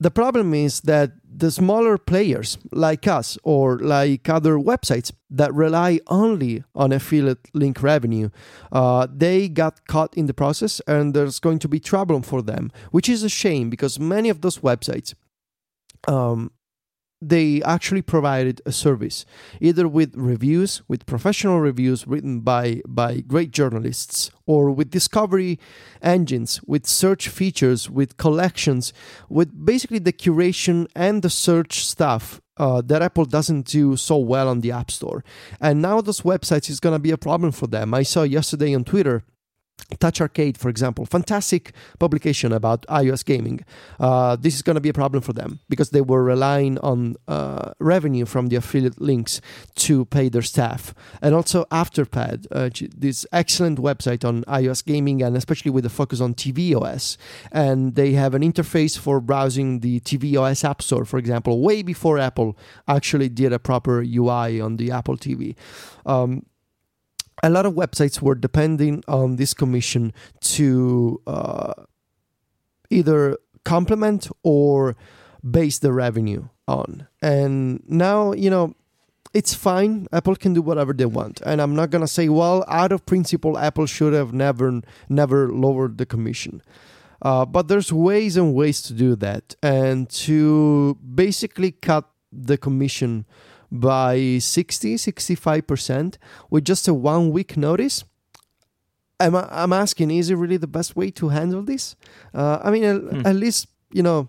[0.00, 6.00] the problem is that the smaller players like us or like other websites that rely
[6.06, 8.30] only on affiliate link revenue
[8.72, 12.72] uh, they got caught in the process and there's going to be trouble for them
[12.90, 15.14] which is a shame because many of those websites
[16.08, 16.50] um,
[17.20, 19.26] they actually provided a service
[19.60, 25.58] either with reviews with professional reviews written by by great journalists or with discovery
[26.00, 28.92] engines with search features with collections
[29.28, 34.46] with basically the curation and the search stuff uh, that Apple doesn't do so well
[34.46, 35.24] on the App Store.
[35.62, 37.94] And now those websites is going to be a problem for them.
[37.94, 39.24] I saw yesterday on Twitter
[39.98, 43.64] Touch Arcade, for example, fantastic publication about iOS gaming.
[43.98, 47.16] Uh, this is going to be a problem for them because they were relying on
[47.28, 49.40] uh, revenue from the affiliate links
[49.74, 50.94] to pay their staff.
[51.20, 56.20] And also Afterpad, uh, this excellent website on iOS gaming and especially with a focus
[56.20, 57.16] on tvOS.
[57.52, 62.18] And they have an interface for browsing the tvOS App Store, for example, way before
[62.18, 62.56] Apple
[62.88, 65.56] actually did a proper UI on the Apple TV.
[66.06, 66.44] Um,
[67.42, 71.72] a lot of websites were depending on this commission to uh,
[72.90, 74.96] either complement or
[75.48, 77.06] base the revenue on.
[77.22, 78.74] And now, you know,
[79.32, 80.06] it's fine.
[80.12, 81.40] Apple can do whatever they want.
[81.42, 85.52] And I'm not going to say, well, out of principle, Apple should have never, never
[85.52, 86.62] lowered the commission.
[87.22, 89.54] Uh, but there's ways and ways to do that.
[89.62, 93.24] And to basically cut the commission
[93.70, 96.16] by 60, 65%
[96.50, 98.04] with just a one week notice.
[99.18, 101.94] I'm, I'm asking, is it really the best way to handle this?
[102.32, 103.26] Uh, I mean, hmm.
[103.26, 104.28] at, least, you know,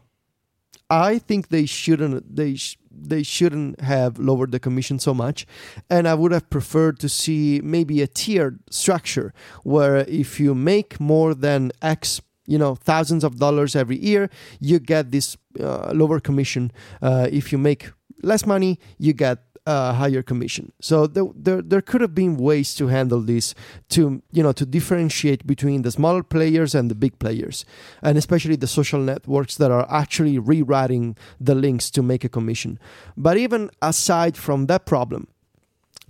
[0.90, 5.48] I think they shouldn't, they, sh- they shouldn't have lowered the commission so much.
[5.90, 9.34] And I would have preferred to see maybe a tiered structure
[9.64, 14.30] where if you make more than X you know thousands of dollars every year
[14.60, 16.72] you get this uh, lower commission
[17.02, 17.92] uh, if you make
[18.24, 20.72] less money, you get a higher commission.
[20.82, 23.54] So there, there, there could have been ways to handle this
[23.90, 27.66] to you know to differentiate between the smaller players and the big players,
[28.02, 32.80] and especially the social networks that are actually rewriting the links to make a commission.
[33.16, 35.28] But even aside from that problem,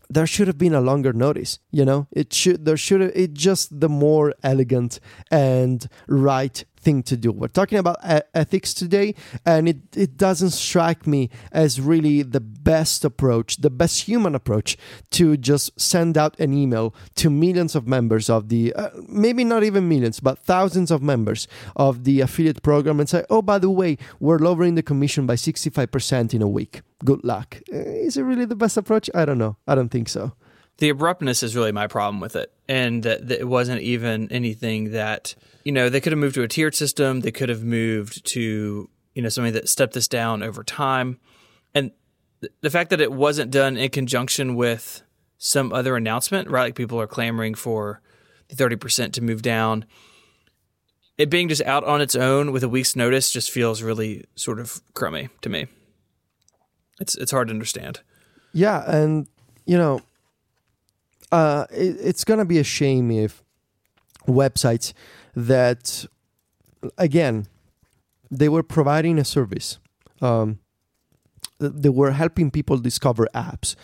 [0.10, 3.34] there should have been a longer notice you know it should there should have it
[3.34, 5.00] just the more elegant
[5.32, 7.32] and right thing to do.
[7.32, 7.98] We're talking about
[8.34, 9.16] ethics today,
[9.46, 14.78] and it, it doesn't strike me as really the best approach, the best human approach
[15.12, 19.64] to just send out an email to millions of members of the, uh, maybe not
[19.64, 23.70] even millions, but thousands of members of the affiliate program and say, oh, by the
[23.70, 26.82] way, we're lowering the commission by 65% in a week.
[27.04, 27.58] Good luck.
[27.72, 29.10] Uh, is it really the best approach?
[29.16, 29.58] I don't know.
[29.68, 30.34] I don't think so
[30.82, 34.94] the abruptness is really my problem with it, and that, that, it wasn't even anything
[34.94, 37.20] that you know they could have moved to a tiered system.
[37.20, 41.20] They could have moved to you know something that stepped this down over time,
[41.76, 41.92] and
[42.42, 45.04] th- the fact that it wasn't done in conjunction with
[45.38, 46.64] some other announcement, right?
[46.64, 48.02] Like people are clamoring for
[48.50, 49.86] the thirty percent to move down.
[51.20, 54.60] it being just out on its own with a week's notice just feels really sort
[54.60, 55.68] of crummy to me.
[57.00, 58.02] It's it's hard to understand.
[58.52, 59.28] Yeah, and
[59.68, 60.02] you know,
[61.32, 63.44] uh, it, it's gonna be a shame if
[64.28, 64.94] websites
[65.36, 66.06] that,
[66.98, 67.48] again,
[68.30, 69.80] they were providing a service.
[70.22, 70.60] Um,
[71.60, 73.76] they were helping people discover apps,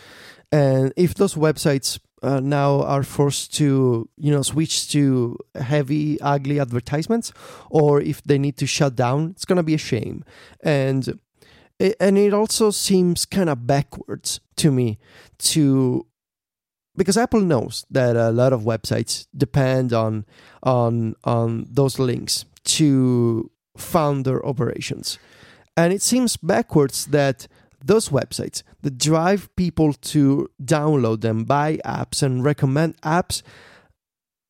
[0.50, 6.58] and if those websites uh, now are forced to you know switch to heavy ugly
[6.58, 7.32] advertisements
[7.70, 10.24] or if they need to shut down it's going to be a shame
[10.60, 11.18] and
[12.00, 14.98] and it also seems kind of backwards to me
[15.38, 16.06] to
[16.98, 20.26] because Apple knows that a lot of websites depend on
[20.62, 25.18] on on those links to fund their operations
[25.78, 27.46] and it seems backwards that
[27.84, 33.42] those websites that drive people to download them, buy apps, and recommend apps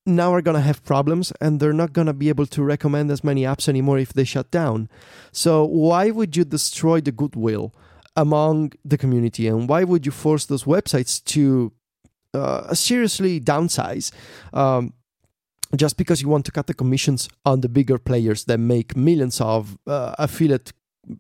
[0.07, 3.11] now are going to have problems and they're not going to be able to recommend
[3.11, 4.89] as many apps anymore if they shut down.
[5.33, 7.75] So, why would you destroy the goodwill
[8.17, 11.73] among the community and why would you force those websites to
[12.35, 14.13] uh, seriously downsize?
[14.53, 14.93] Um,
[15.77, 19.41] just because you want to cut the commissions on the bigger players that make millions
[19.41, 20.73] of uh, affiliate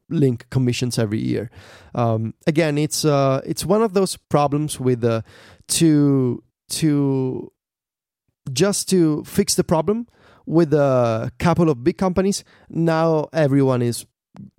[0.08, 1.50] link commissions every year.
[1.94, 5.22] Um, again, it's uh, it's one of those problems with uh,
[5.68, 7.52] to to
[8.52, 10.06] just to fix the problem
[10.46, 12.44] with a couple of big companies.
[12.68, 14.06] Now everyone is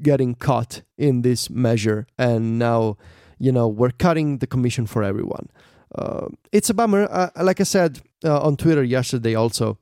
[0.01, 2.97] getting caught in this measure, and now
[3.39, 5.49] you know we're cutting the commission for everyone.
[5.95, 7.07] Uh, it's a bummer.
[7.09, 9.77] Uh, like I said uh, on Twitter yesterday, also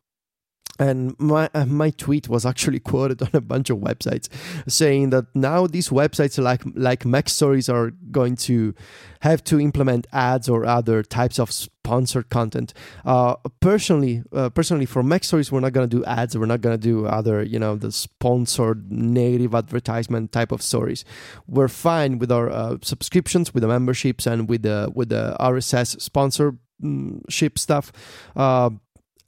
[0.79, 4.29] and my uh, my tweet was actually quoted on a bunch of websites
[4.67, 8.73] saying that now these websites like like MacStories are going to
[9.21, 12.73] have to implement ads or other types of sponsored content.
[13.05, 16.37] Uh, personally, uh, personally for MacStories, we're not going to do ads.
[16.37, 21.05] We're not going to do other you know the sponsored negative advertisement type of stories.
[21.47, 25.99] We're fine with our uh, subscriptions, with the memberships, and with the with the RSS
[26.01, 27.91] sponsorship stuff.
[28.35, 28.69] Uh,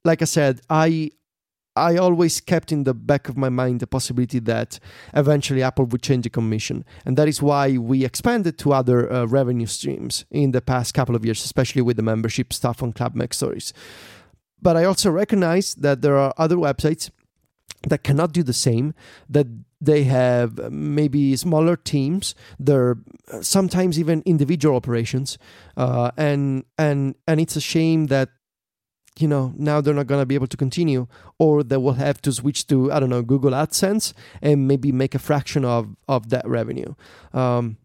[0.06, 1.12] like I said, I
[1.76, 4.80] I always kept in the back of my mind the possibility that
[5.14, 6.84] eventually Apple would change the commission.
[7.06, 11.16] And that is why we expanded to other uh, revenue streams in the past couple
[11.16, 13.72] of years, especially with the membership stuff on Club MacStories.
[14.62, 17.12] But I also recognize that there are other websites
[17.88, 18.94] that cannot do the same,
[19.30, 19.48] that
[19.80, 22.98] they have maybe smaller teams, they're
[23.32, 25.38] uh, sometimes even individual operations.
[25.78, 28.30] Uh, and, and, and it's a shame that
[29.20, 31.08] you know now they're not going to be able to continue
[31.38, 35.14] or they will have to switch to i don't know google adsense and maybe make
[35.14, 36.94] a fraction of of that revenue.
[37.34, 37.78] Um,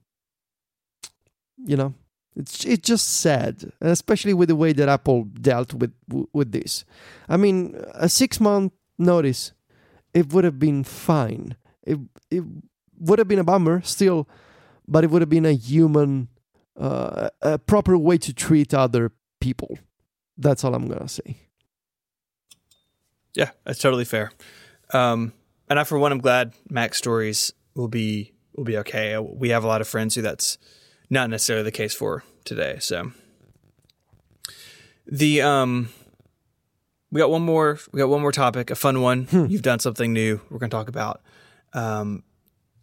[1.65, 1.95] you know
[2.37, 5.93] it's it's just sad especially with the way that apple dealt with
[6.33, 6.85] with this.
[7.29, 9.53] I mean a 6 month notice
[10.13, 11.57] it would have been fine.
[11.83, 11.99] It
[12.31, 12.45] it
[12.99, 14.29] would have been a bummer still
[14.87, 16.29] but it would have been a human
[16.79, 19.79] uh, a proper way to treat other people
[20.37, 21.37] that's all I'm gonna say.
[23.35, 24.31] Yeah, that's totally fair.
[24.93, 25.33] Um,
[25.69, 29.19] and I, for one, I'm glad MacStories will be will be okay.
[29.19, 30.59] We have a lot of friends who that's
[31.11, 32.79] not necessarily the case for today.
[32.81, 33.13] So
[35.07, 35.89] the um,
[37.11, 39.25] we got one more we got one more topic, a fun one.
[39.25, 39.47] Hmm.
[39.47, 40.41] You've done something new.
[40.51, 41.23] We're going to talk about
[41.73, 42.23] um,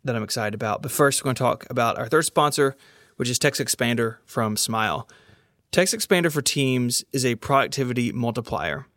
[0.04, 0.82] that I'm excited about.
[0.82, 2.76] But first, we're going to talk about our third sponsor,
[3.18, 5.08] which is TextExpander from Smile.
[5.72, 8.88] TextExpander for Teams is a productivity multiplier.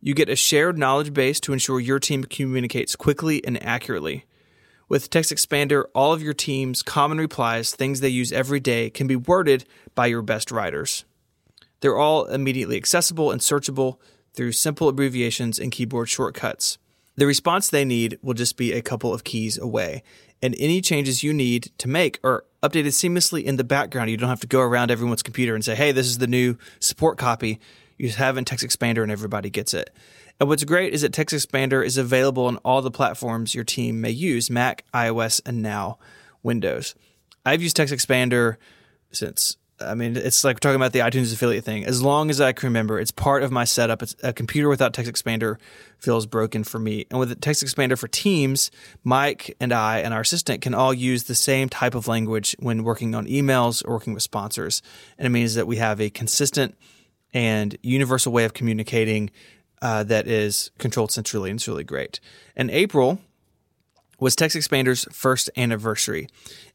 [0.00, 4.24] You get a shared knowledge base to ensure your team communicates quickly and accurately.
[4.88, 9.16] With TextExpander, all of your team's common replies, things they use every day, can be
[9.16, 9.64] worded
[9.96, 11.04] by your best writers.
[11.80, 13.98] They're all immediately accessible and searchable
[14.32, 16.78] through simple abbreviations and keyboard shortcuts.
[17.16, 20.04] The response they need will just be a couple of keys away,
[20.40, 24.10] and any changes you need to make are updated seamlessly in the background.
[24.10, 26.56] You don't have to go around everyone's computer and say, hey, this is the new
[26.80, 27.60] support copy.
[27.98, 29.90] You just have in TextExpander and everybody gets it.
[30.40, 34.10] And what's great is that TextExpander is available on all the platforms your team may
[34.10, 35.98] use Mac, iOS, and now
[36.42, 36.94] Windows.
[37.44, 38.56] I've used TextExpander
[39.10, 41.84] since I mean, it's like talking about the iTunes affiliate thing.
[41.84, 44.02] As long as I can remember, it's part of my setup.
[44.02, 45.56] It's a computer without TextExpander
[45.98, 47.06] feels broken for me.
[47.10, 48.70] And with TextExpander for Teams,
[49.04, 52.84] Mike and I and our assistant can all use the same type of language when
[52.84, 54.82] working on emails or working with sponsors.
[55.18, 56.76] And it means that we have a consistent
[57.34, 59.30] and universal way of communicating
[59.80, 62.20] uh, that is controlled centrally, and it's really great.
[62.54, 63.18] And April,
[64.22, 66.28] was TextExpander's first anniversary.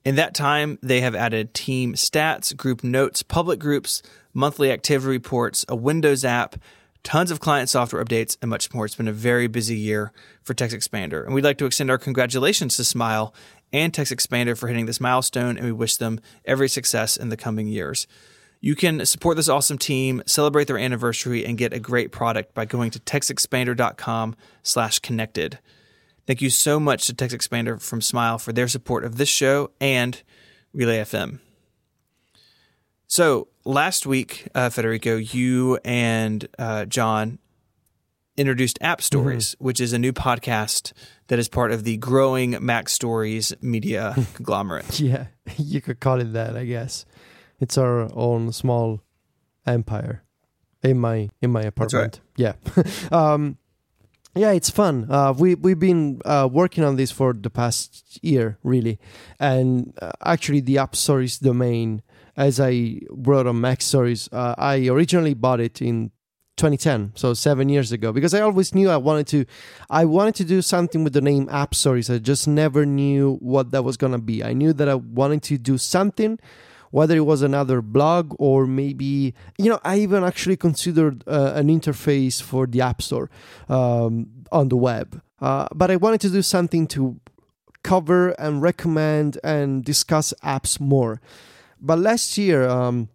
[0.03, 5.65] In that time, they have added team stats, group notes, public groups, monthly activity reports,
[5.69, 6.57] a Windows app,
[7.03, 8.83] tons of client software updates, and much more.
[8.83, 10.11] It's been a very busy year
[10.43, 13.33] for TextExpander, and we'd like to extend our congratulations to Smile
[13.71, 17.67] and TextExpander for hitting this milestone, and we wish them every success in the coming
[17.67, 18.07] years.
[18.59, 22.65] You can support this awesome team, celebrate their anniversary, and get a great product by
[22.65, 25.59] going to textexpander.com slash connected.
[26.27, 30.21] Thank you so much to TextExpander from Smile for their support of this show and
[30.73, 31.39] Relay FM.
[33.07, 37.39] So last week, uh, Federico, you and uh, John
[38.35, 39.63] introduced AppStories, mm-hmm.
[39.63, 40.91] which is a new podcast
[41.27, 44.99] that is part of the growing MacStories media conglomerate.
[44.99, 47.05] Yeah, you could call it that, I guess.
[47.61, 48.99] It's our own small
[49.65, 50.23] empire
[50.83, 52.19] in my in my apartment.
[52.37, 52.55] Right.
[52.75, 53.11] Yeah.
[53.17, 53.57] um,
[54.37, 55.07] yeah, it's fun.
[55.09, 58.99] Uh, we we've been uh, working on this for the past year, really,
[59.39, 62.01] and uh, actually, the AppStories domain,
[62.35, 66.11] as I wrote on MacStories, uh, I originally bought it in
[66.57, 69.45] 2010 so seven years ago because i always knew i wanted to
[69.91, 72.11] i wanted to do something with the name AppStories.
[72.11, 74.43] I just never knew what that was to be.
[74.43, 76.39] I knew that i wanted to do something
[76.91, 81.67] whether it was another blog or maybe you know i even actually considered uh, an
[81.67, 83.29] interface for the app store
[83.69, 87.19] um, on the web uh, but i wanted to do something to
[87.83, 91.21] cover and recommend and discuss apps more
[91.79, 93.09] but last year um,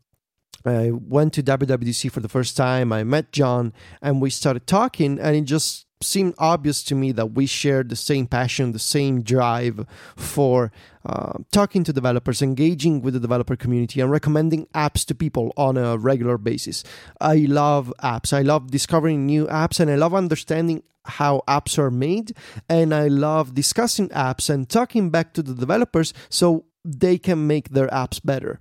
[0.65, 2.93] I went to WWDC for the first time.
[2.93, 7.33] I met John and we started talking, and it just seemed obvious to me that
[7.33, 9.87] we shared the same passion, the same drive
[10.17, 10.73] for
[11.05, 15.77] uh, talking to developers, engaging with the developer community, and recommending apps to people on
[15.77, 16.85] a regular basis.
[17.21, 18.33] I love apps.
[18.33, 22.35] I love discovering new apps, and I love understanding how apps are made.
[22.69, 27.71] And I love discussing apps and talking back to the developers so they can make
[27.71, 28.61] their apps better.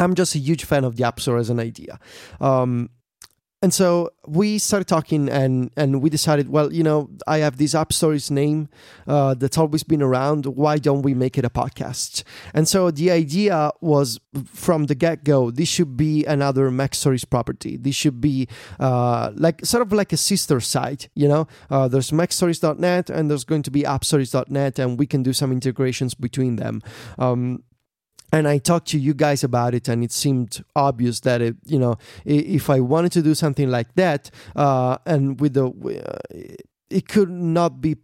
[0.00, 1.98] I'm just a huge fan of the App Store as an idea.
[2.40, 2.90] Um,
[3.62, 7.74] and so we started talking and and we decided well you know i have this
[7.74, 8.68] AppStories name
[9.06, 10.46] uh, that's always been around.
[10.46, 12.22] Why don't we make it a podcast?
[12.54, 17.76] And so the idea was from the get-go this should be another MacStories property.
[17.76, 18.48] This should be
[18.78, 21.48] uh, like sort of like a sister site you know?
[21.70, 26.14] Uh, there's MacStories.net and there's going to be appstories.net and we can do some integrations
[26.14, 26.82] between them.
[27.18, 27.62] Um,
[28.32, 31.78] and I talked to you guys about it, and it seemed obvious that it, you
[31.78, 36.54] know, if I wanted to do something like that, uh, and with the, uh,
[36.90, 37.96] it could not be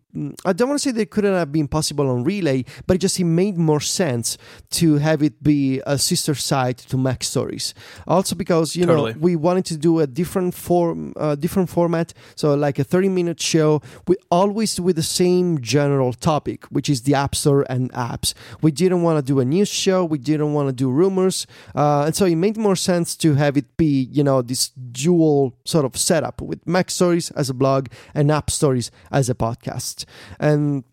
[0.45, 2.99] I don't want to say that it couldn't have been possible on Relay, but it
[2.99, 4.39] just it made more sense
[4.71, 7.75] to have it be a sister site to MacStories.
[8.07, 9.15] Also because you totally.
[9.15, 13.41] know we wanted to do a different form, uh, different format, so like a thirty-minute
[13.41, 13.83] show.
[14.07, 18.35] We always with the same general topic, which is the App Store and apps.
[18.63, 20.05] We didn't want to do a news show.
[20.05, 23.57] We didn't want to do rumors, uh, and so it made more sense to have
[23.57, 28.31] it be you know this dual sort of setup with MacStories as a blog and
[28.31, 30.04] AppStories as a podcast.
[30.39, 30.85] And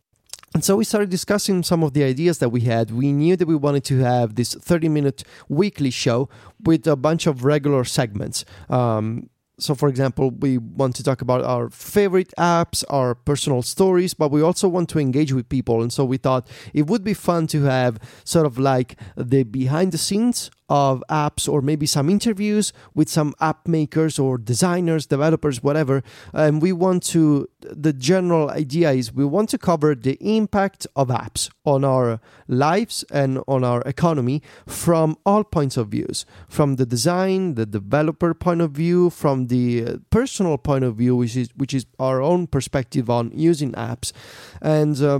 [0.53, 2.91] and so we started discussing some of the ideas that we had.
[2.91, 6.27] We knew that we wanted to have this 30 minute weekly show
[6.61, 8.43] with a bunch of regular segments.
[8.69, 9.29] Um,
[9.61, 14.31] so, for example, we want to talk about our favorite apps, our personal stories, but
[14.31, 15.83] we also want to engage with people.
[15.83, 19.91] And so we thought it would be fun to have sort of like the behind
[19.91, 25.61] the scenes of apps or maybe some interviews with some app makers or designers, developers,
[25.61, 26.01] whatever.
[26.33, 31.09] And we want to, the general idea is we want to cover the impact of
[31.09, 36.85] apps on our lives and on our economy from all points of views from the
[36.85, 41.49] design, the developer point of view, from the uh, personal point of view, which is,
[41.57, 44.13] which is our own perspective on using apps.
[44.61, 45.19] And uh,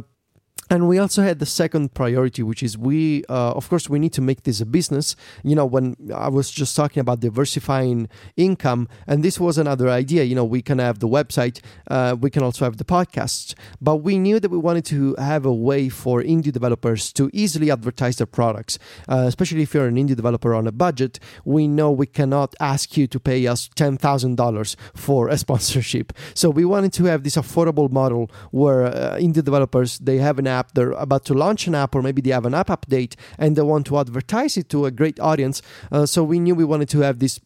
[0.72, 4.14] and we also had the second priority which is we uh, of course we need
[4.14, 5.16] to make this a business.
[5.44, 8.08] You know when i was just talking about diversifying
[8.38, 11.60] income and this was another idea you know we can have the website
[11.90, 15.46] uh, we can also have the podcasts but we knew that we wanted to have
[15.46, 18.80] a way for indie developers to easily advertise their products.
[19.10, 22.96] Uh, especially if you're an indie developer on a budget we know we cannot ask
[22.96, 26.14] you to pay us $10000 for a sponsorship.
[26.34, 30.48] So we wanted to have this affordable model where uh, indie developers they have an
[30.48, 33.14] app app, they're about to launch an app, or maybe they have an app update
[33.38, 35.62] and they want to advertise it to a great audience.
[35.92, 37.40] Uh, so we knew we wanted to have this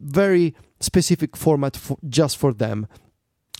[0.00, 2.86] very specific format for, just for them.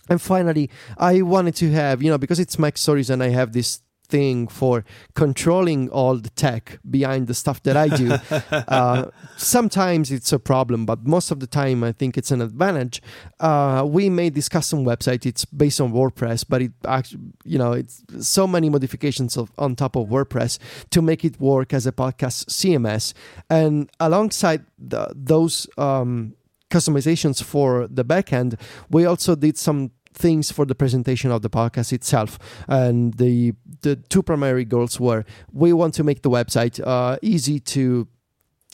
[0.09, 0.65] And finally,
[0.97, 4.83] I wanted to have, you know, because it's MacStories and I have this thing for
[5.13, 8.11] controlling all the tech behind the stuff that I do.
[8.51, 9.05] uh,
[9.37, 13.01] sometimes it's a problem, but most of the time I think it's an advantage.
[13.39, 15.25] Uh, we made this custom website.
[15.25, 19.75] It's based on WordPress, but it actually, you know, it's so many modifications of, on
[19.75, 20.57] top of WordPress
[20.89, 23.13] to make it work as a podcast CMS.
[23.49, 26.35] And alongside the, those um,
[26.69, 28.59] customizations for the backend,
[28.89, 32.37] we also did some things for the presentation of the podcast itself.
[32.67, 37.59] And the the two primary goals were we want to make the website uh, easy
[37.59, 38.07] to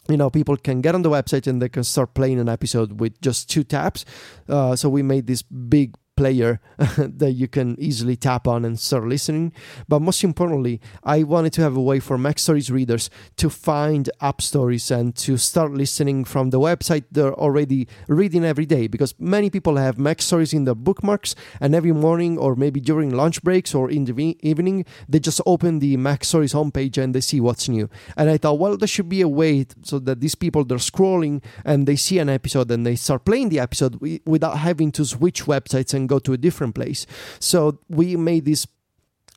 [0.09, 2.99] you know people can get on the website and they can start playing an episode
[2.99, 4.05] with just two taps.
[4.47, 6.59] Uh, so we made this big player
[6.97, 9.51] that you can easily tap on and start listening.
[9.87, 14.91] But most importantly, I wanted to have a way for MacStories readers to find AppStories
[14.91, 19.77] and to start listening from the website they're already reading every day because many people
[19.77, 24.05] have MacStories in their bookmarks and every morning or maybe during lunch breaks or in
[24.05, 27.89] the evening they just open the MacStories homepage and they see what's new.
[28.17, 31.43] And I thought, well, there should be a way so that these people they're scrolling
[31.63, 35.45] and they see an episode and they start playing the episode without having to switch
[35.45, 37.05] websites and go to a different place.
[37.39, 38.67] So we made this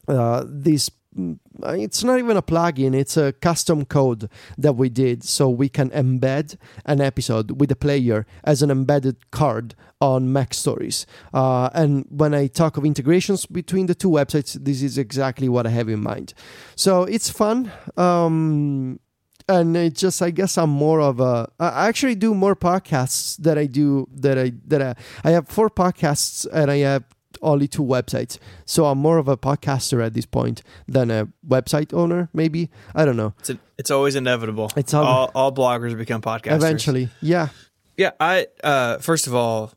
[0.09, 5.23] uh, this mm, it's not even a plugin it's a custom code that we did
[5.23, 11.05] so we can embed an episode with a player as an embedded card on MacStories
[11.35, 15.67] uh, and when i talk of integrations between the two websites this is exactly what
[15.67, 16.33] i have in mind.
[16.77, 17.71] So it's fun.
[17.97, 19.01] Um,
[19.49, 23.59] and it just I guess I'm more of a I actually do more podcasts that
[23.59, 24.95] I do that I that I,
[25.25, 27.05] I have four podcasts and I have
[27.43, 28.39] only two websites.
[28.65, 32.71] So I'm more of a podcaster at this point than a website owner, maybe.
[32.95, 33.35] I don't know.
[33.39, 34.71] It's, a, it's always inevitable.
[34.77, 36.57] It's all, all, all bloggers become podcasters.
[36.57, 37.09] Eventually.
[37.21, 37.49] Yeah.
[37.97, 38.13] Yeah.
[38.19, 39.73] I, uh, first of all,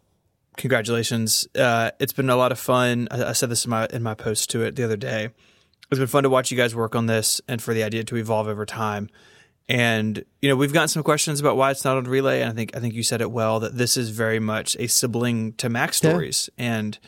[0.58, 1.48] congratulations.
[1.56, 3.08] Uh, it's been a lot of fun.
[3.12, 5.30] I, I said this in my, in my post to it the other day.
[5.92, 8.16] It's been fun to watch you guys work on this and for the idea to
[8.16, 9.10] evolve over time.
[9.72, 12.54] And you know, we've gotten some questions about why it's not on Relay, and I
[12.54, 15.70] think I think you said it well that this is very much a sibling to
[15.70, 16.76] MacStories, yeah.
[16.76, 17.00] and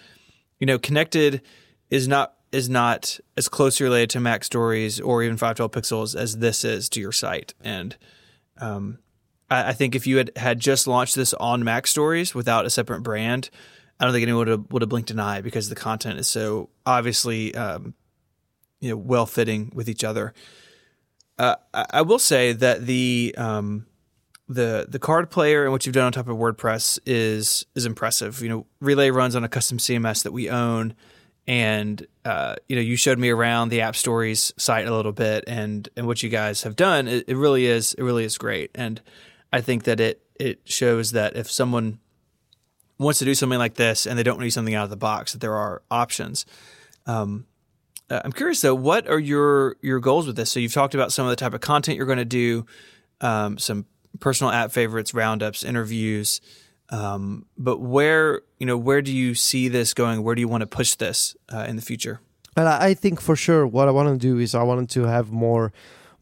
[0.61, 1.41] you know, connected
[1.90, 6.64] is not is not as closely related to MacStories or even 512 pixels as this
[6.64, 7.53] is to your site.
[7.60, 7.98] And
[8.60, 8.99] um,
[9.52, 13.02] I, I, think if you had, had just launched this on MacStories without a separate
[13.02, 13.49] brand,
[13.99, 16.30] I don't think anyone would have, would have blinked an eye because the content is
[16.30, 17.94] so obviously um,
[18.80, 20.34] you know well fitting with each other.
[21.38, 23.88] Uh, I will say that the um,
[24.47, 28.41] the the card player and what you've done on top of WordPress is is impressive.
[28.41, 30.93] You know, Relay runs on a custom CMS that we own,
[31.47, 35.89] and uh, you know, you showed me around the AppStories site a little bit, and
[35.97, 37.07] and what you guys have done.
[37.07, 39.01] It, it really is it really is great, and
[39.51, 41.99] I think that it it shows that if someone
[42.99, 45.34] wants to do something like this and they don't need something out of the box,
[45.34, 46.45] that there are options.
[47.05, 47.47] Um,
[48.09, 50.51] uh, I'm curious though, what are your your goals with this?
[50.51, 52.65] So you've talked about some of the type of content you're going to do,
[53.21, 53.85] um, some
[54.19, 56.41] personal app favorites, roundups, interviews.
[56.89, 60.23] Um, but where you know where do you see this going?
[60.23, 62.19] Where do you want to push this uh, in the future?
[62.55, 65.73] I think for sure, what I want to do is I want to have more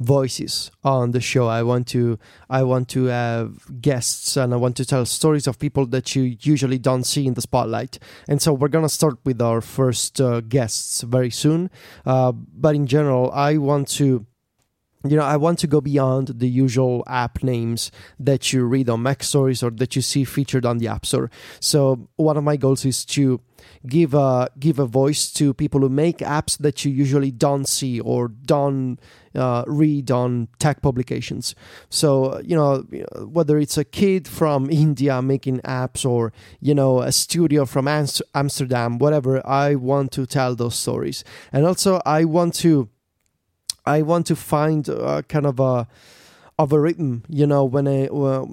[0.01, 1.47] voices on the show.
[1.47, 2.17] I want to
[2.49, 6.37] I want to have guests and I want to tell stories of people that you
[6.41, 7.99] usually don't see in the spotlight.
[8.27, 11.69] And so we're gonna start with our first uh, guests very soon.
[12.05, 14.25] Uh, but in general, I want to
[15.03, 19.01] you know, I want to go beyond the usual app names that you read on
[19.01, 21.31] MacStories or that you see featured on the App Store.
[21.59, 23.41] So one of my goals is to
[23.87, 27.99] give a give a voice to people who make apps that you usually don't see
[27.99, 28.97] or don't
[29.35, 31.55] uh, read on tech publications.
[31.89, 32.85] So you know
[33.25, 38.99] whether it's a kid from India making apps or you know a studio from Amsterdam,
[38.99, 39.45] whatever.
[39.47, 42.89] I want to tell those stories, and also I want to
[43.85, 45.87] I want to find uh, kind of a
[46.59, 48.45] of a rhythm, you know, when I uh,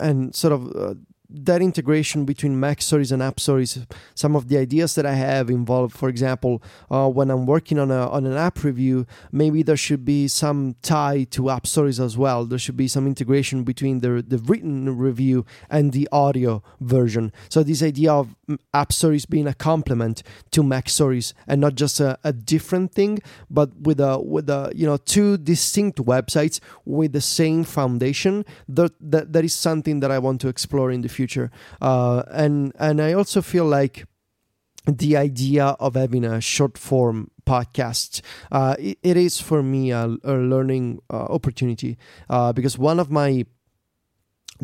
[0.00, 0.94] and sort of uh,
[1.28, 6.08] that integration between MacStories and AppStories, some of the ideas that I have involve, for
[6.08, 10.28] example, uh, when I'm working on a on an app review, maybe there should be
[10.28, 12.44] some tie to AppStories as well.
[12.44, 17.32] There should be some integration between the the written review and the audio version.
[17.48, 18.34] So this idea of
[18.72, 20.22] AppStories being a complement
[20.52, 23.20] to MacStories and not just a, a different thing,
[23.50, 28.44] but with a with a you know two distinct websites with the same foundation.
[28.68, 31.15] That that, that is something that I want to explore in the future.
[31.80, 34.04] Uh, and and I also feel like
[34.86, 38.22] the idea of having a short form podcast
[38.52, 41.96] uh, it, it is for me a, a learning uh, opportunity
[42.30, 43.44] uh, because one of my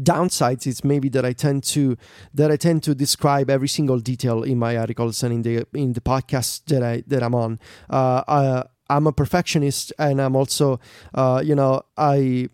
[0.00, 1.96] downsides is maybe that I tend to
[2.34, 5.92] that I tend to describe every single detail in my articles and in the in
[5.92, 7.58] the podcast that I that I'm on.
[7.90, 10.80] Uh, I, I'm a perfectionist and I'm also
[11.14, 12.48] uh, you know I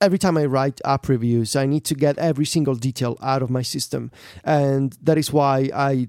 [0.00, 3.50] every time I write app reviews, I need to get every single detail out of
[3.50, 4.10] my system.
[4.44, 6.08] And that is why I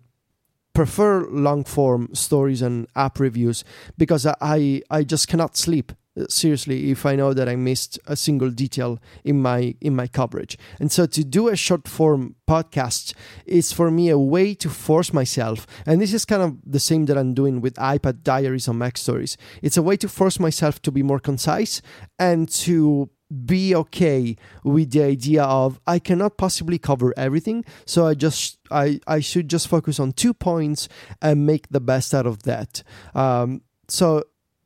[0.74, 3.64] prefer long form stories and app reviews
[3.98, 8.18] because I, I just cannot sleep uh, seriously if i know that i missed a
[8.18, 13.14] single detail in my in my coverage and so to do a short form podcast
[13.46, 17.06] is for me a way to force myself and this is kind of the same
[17.06, 20.92] that i'm doing with ipad diaries on MacStories it's a way to force myself to
[20.92, 21.82] be more concise
[22.20, 23.10] and to
[23.46, 29.00] be okay with the idea of I cannot possibly cover everything, so I just I
[29.08, 30.90] I should just focus on two points
[31.22, 32.84] and make the best out of that.
[33.16, 34.24] Um, so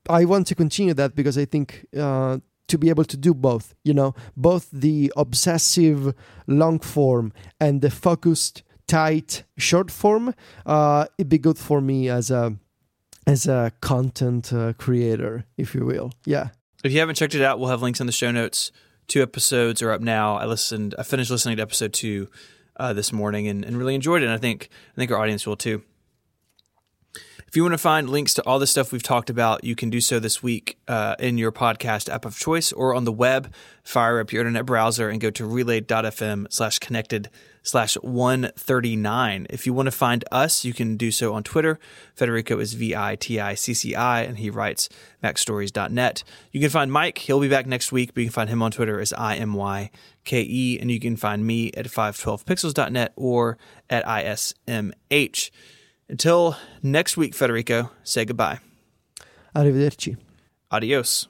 [0.10, 3.74] I want to continue that because I think uh, to be able to do both,
[3.84, 6.14] you know, both the obsessive
[6.48, 10.34] long form and the focused tight short form,
[10.66, 12.56] uh, it'd be good for me as a
[13.28, 16.12] as a content uh, creator, if you will.
[16.26, 16.50] Yeah.
[16.86, 18.72] If you haven't checked it out, we'll have links in the show notes.
[19.08, 20.36] Two episodes are up now.
[20.36, 20.94] I listened.
[21.00, 22.30] I finished listening to episode two
[22.78, 24.26] uh, this morning and, and really enjoyed it.
[24.26, 25.82] And I think I think our audience will too.
[27.48, 29.90] If you want to find links to all the stuff we've talked about, you can
[29.90, 33.52] do so this week uh, in your podcast app of choice or on the web.
[33.84, 37.32] Fire up your internet browser and go to relay.fm slash connected
[37.66, 39.48] slash 139.
[39.50, 41.78] If you want to find us, you can do so on Twitter.
[42.14, 44.88] Federico is V I T I C C I, and he writes
[45.22, 46.24] macstories.net.
[46.52, 47.18] You can find Mike.
[47.18, 49.54] He'll be back next week, but you can find him on Twitter as I M
[49.54, 49.90] Y
[50.24, 53.58] K E, and you can find me at 512pixels.net or
[53.90, 55.52] at ISMH.
[56.08, 58.60] Until next week, Federico, say goodbye.
[59.56, 60.18] Arrivederci.
[60.70, 61.28] Adios.